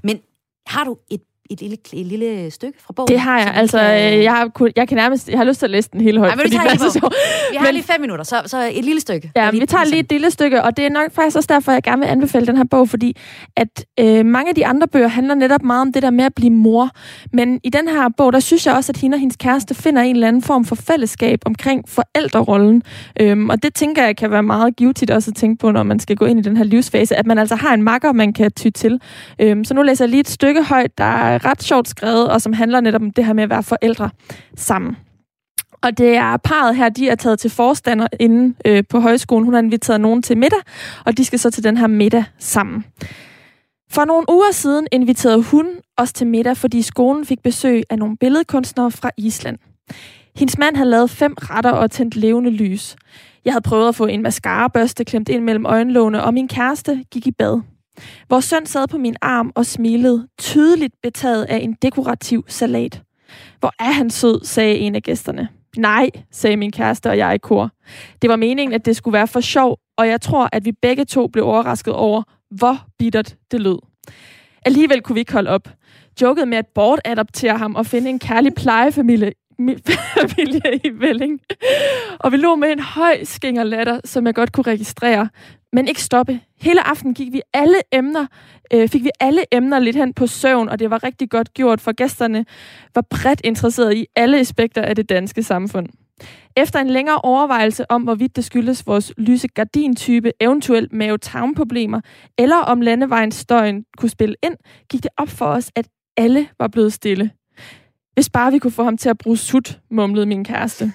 [0.04, 0.20] Men
[0.68, 3.08] har du et et lille, et lille stykke fra bogen?
[3.08, 3.54] Det har jeg.
[3.56, 4.24] Altså, kan...
[4.24, 5.30] jeg, har, jeg kan nærmest...
[5.30, 6.30] Jeg har lyst til at læse den hele højt.
[6.30, 7.10] Ej, men vi, tager lige så
[7.52, 9.32] vi har men, lige fem minutter, så, så et lille stykke.
[9.36, 11.84] Ja, vi tager lige et lille stykke, og det er nok faktisk også derfor, jeg
[11.84, 13.18] gerne vil anbefale den her bog, fordi
[13.56, 16.34] at øh, mange af de andre bøger handler netop meget om det der med at
[16.36, 16.90] blive mor.
[17.34, 20.02] Men i den her bog, der synes jeg også, at hende og hendes kæreste finder
[20.02, 22.84] en eller anden form for fællesskab omkring forældrerollen.
[23.22, 26.00] Øhm, og det tænker jeg kan være meget givetigt også at tænke på, når man
[26.00, 28.52] skal gå ind i den her livsfase, at man altså har en makker, man kan
[28.52, 29.00] ty til.
[29.40, 32.42] Øhm, så nu læser jeg lige et stykke højt, der er ret sjovt skrevet, og
[32.42, 34.10] som handler netop om det her med at være forældre
[34.56, 34.98] sammen.
[35.82, 39.46] Og det er parret her, de er taget til forstander inde øh, på højskolen.
[39.46, 40.60] Hun har inviteret nogen til middag,
[41.06, 42.86] og de skal så til den her middag sammen.
[43.92, 45.68] For nogle uger siden inviterede hun
[45.98, 49.58] os til middag, fordi skolen fik besøg af nogle billedkunstnere fra Island.
[50.36, 52.96] Hendes mand havde lavet fem retter og tændt levende lys.
[53.46, 57.28] Jeg havde prøvet at få en mascarabørste klemt ind mellem øjenlågene, og min kæreste gik
[57.28, 57.62] i bad.
[58.30, 63.02] Vores søn sad på min arm og smilede, tydeligt betaget af en dekorativ salat.
[63.60, 65.48] Hvor er han sød, sagde en af gæsterne.
[65.78, 67.72] Nej, sagde min kæreste og jeg i kor.
[68.22, 71.06] Det var meningen, at det skulle være for sjov, og jeg tror, at vi begge
[71.06, 73.80] to blev overrasket over, hvor bittert det lød.
[74.66, 75.70] Alligevel kunne vi ikke holde op.
[76.22, 79.32] Jokede med at bortadoptere ham og finde en kærlig plejefamilie
[80.18, 81.40] familie i Velling.
[82.20, 83.24] Og vi lå med en høj
[83.64, 85.30] latter, som jeg godt kunne registrere
[85.74, 86.40] men ikke stoppe.
[86.62, 88.26] Hele aften gik vi alle emner,
[88.74, 91.82] øh, fik vi alle emner lidt hen på søvn, og det var rigtig godt gjort,
[91.82, 92.46] for gæsterne
[92.96, 95.88] var bredt interesseret i alle aspekter af det danske samfund.
[96.58, 101.18] Efter en længere overvejelse om, hvorvidt det skyldes vores lyse gardintype, eventuelt mave
[101.56, 102.02] problemer
[102.38, 104.56] eller om landevejens støjen kunne spille ind,
[104.90, 105.88] gik det op for os, at
[106.18, 107.32] alle var blevet stille.
[108.18, 110.94] Hvis bare vi kunne få ham til at bruge sut, mumlede min kæreste.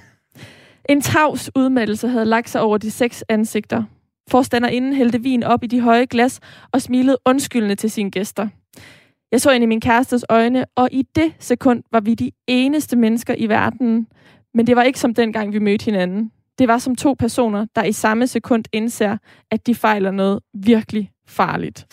[0.88, 3.82] En tavs udmeldelse havde lagt sig over de seks ansigter.
[4.30, 6.40] Forstanderinden hældte vin op i de høje glas
[6.72, 8.48] og smilede undskyldende til sine gæster.
[9.32, 12.96] Jeg så ind i min kærestes øjne, og i det sekund var vi de eneste
[12.96, 14.06] mennesker i verden.
[14.54, 16.32] Men det var ikke som dengang, vi mødte hinanden.
[16.58, 19.16] Det var som to personer, der i samme sekund indser,
[19.50, 21.86] at de fejler noget virkelig farligt.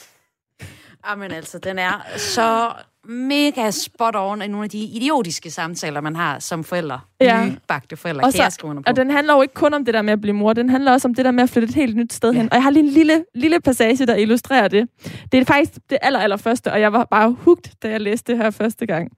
[1.07, 2.73] Jamen altså, den er så
[3.05, 6.99] mega spot on i nogle af de idiotiske samtaler, man har som forældre.
[7.21, 7.45] Ja.
[7.45, 8.73] Nybagte forældre, og, så, på.
[8.87, 10.91] og den handler jo ikke kun om det der med at blive mor, den handler
[10.91, 12.37] også om det der med at flytte et helt nyt sted ja.
[12.37, 12.49] hen.
[12.51, 14.89] Og jeg har lige en lille, lille passage, der illustrerer det.
[15.31, 18.31] Det er faktisk det aller, aller første, og jeg var bare hugt, da jeg læste
[18.31, 19.11] det her første gang.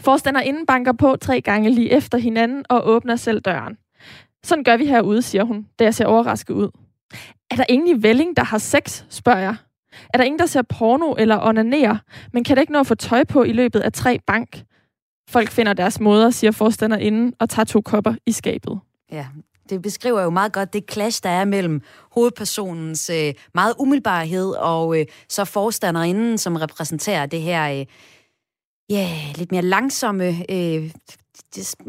[0.00, 3.76] Forstander inden banker på tre gange lige efter hinanden og åbner selv døren.
[4.44, 6.70] Sådan gør vi herude, siger hun, da jeg ser overrasket ud.
[7.50, 9.56] Er der ingen i Velling, der har sex, spørger jeg.
[10.14, 11.96] Er der ingen, der ser porno eller onanerer,
[12.32, 14.62] men kan det ikke nå at få tøj på i løbet af tre bank?
[15.30, 18.80] Folk finder deres måder, siger forstander inden, og tager to kopper i skabet.
[19.12, 19.26] Ja,
[19.70, 21.80] det beskriver jo meget godt det clash, der er mellem
[22.12, 27.86] hovedpersonens øh, meget umiddelbarhed og øh, så forstanderinden, som repræsenterer det her øh,
[28.90, 30.90] ja, lidt mere langsomme øh,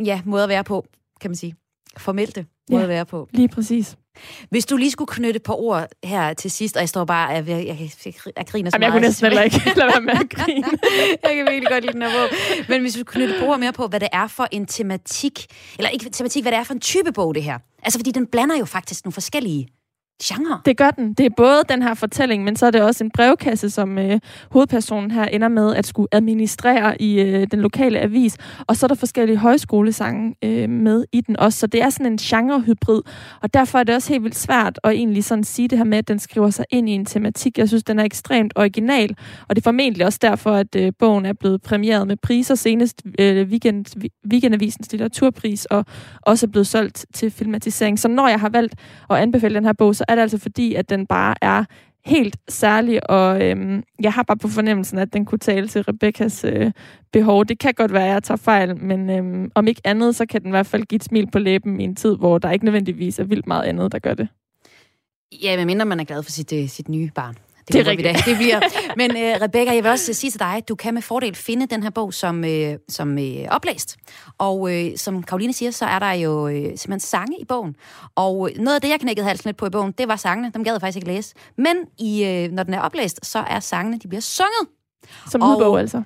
[0.05, 0.85] ja, måde at være på,
[1.21, 1.55] kan man sige.
[1.97, 3.29] Formelte måde ja, at være på.
[3.31, 3.97] lige præcis.
[4.49, 7.47] Hvis du lige skulle knytte på ord her til sidst, og jeg står bare, jeg,
[7.47, 10.29] jeg, jeg, jeg, griner så Jamen, jeg kunne næsten heller ikke lade være med at
[10.37, 10.67] grine.
[11.23, 12.37] jeg kan virkelig godt lide den her bog.
[12.69, 15.45] Men hvis du knytte på ord mere på, hvad det er for en tematik,
[15.77, 17.59] eller ikke tematik, hvad det er for en type bog, det her.
[17.83, 19.67] Altså, fordi den blander jo faktisk nogle forskellige
[20.23, 20.61] genre.
[20.65, 21.13] Det gør den.
[21.13, 24.19] Det er både den her fortælling, men så er det også en brevkasse, som øh,
[24.51, 28.37] hovedpersonen her ender med at skulle administrere i øh, den lokale avis.
[28.67, 31.59] Og så er der forskellige højskolesange øh, med i den også.
[31.59, 33.01] Så det er sådan en genrehybrid.
[33.41, 35.97] Og derfor er det også helt vildt svært at egentlig sådan sige det her med,
[35.97, 37.57] at den skriver sig ind i en tematik.
[37.57, 39.15] Jeg synes, den er ekstremt original.
[39.49, 43.01] Og det er formentlig også derfor, at øh, bogen er blevet premieret med priser senest
[43.19, 43.85] øh, weekend,
[44.31, 45.85] Weekendavisens litteraturpris, og
[46.21, 47.99] også er blevet solgt til filmatisering.
[47.99, 48.75] Så når jeg har valgt
[49.09, 51.63] at anbefale den her bog, så er det altså fordi, at den bare er
[52.05, 56.43] helt særlig, og øhm, jeg har bare på fornemmelsen, at den kunne tale til Rebekkas
[56.43, 56.71] øh,
[57.11, 57.45] behov.
[57.45, 60.41] Det kan godt være, at jeg tager fejl, men øhm, om ikke andet, så kan
[60.41, 62.65] den i hvert fald give et smil på læben i en tid, hvor der ikke
[62.65, 64.27] nødvendigvis er vildt meget andet, der gør det.
[65.43, 67.35] Ja, medmindre man er glad for sit, øh, sit nye barn.
[67.67, 68.15] Det, det er rigtigt.
[68.15, 68.25] Det.
[68.29, 68.59] det bliver.
[68.97, 71.65] Men uh, Rebecca, jeg vil også sige til dig, at du kan med fordel finde
[71.65, 73.97] den her bog som, uh, som uh, oplæst.
[74.37, 77.75] Og uh, som Karoline siger, så er der jo uh, simpelthen sange i bogen.
[78.15, 80.51] Og uh, noget af det, jeg knækkede halsen lidt på i bogen, det var sangene.
[80.53, 81.35] Dem gad jeg faktisk ikke læse.
[81.57, 84.67] Men i, uh, når den er oplæst, så er sangene, de bliver sunget.
[85.31, 86.03] Som lydbog altså?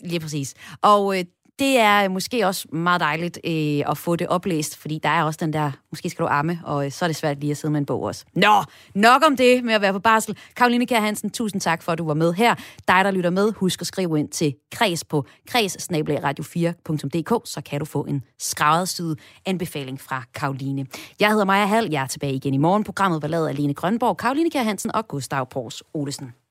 [0.00, 0.54] Lige præcis.
[0.82, 1.16] Og
[1.58, 5.38] det er måske også meget dejligt øh, at få det oplæst, fordi der er også
[5.42, 7.72] den der, måske skal du amme, og øh, så er det svært lige at sidde
[7.72, 8.24] med en bog også.
[8.34, 10.36] Nå, nok om det med at være på barsel.
[10.56, 12.54] Karoline Kjær Hansen, tusind tak for, at du var med her.
[12.88, 17.84] Dig, der lytter med, husk at skrive ind til kreds på kreds-radio4.dk, så kan du
[17.84, 20.86] få en skræddersyet anbefaling fra Karoline.
[21.20, 22.84] Jeg hedder Maja Hall, jeg er tilbage igen i morgen.
[22.84, 26.43] Programmet var lavet af Lene Grønborg, Karoline Kjær Hansen og Gustav Pors Olesen.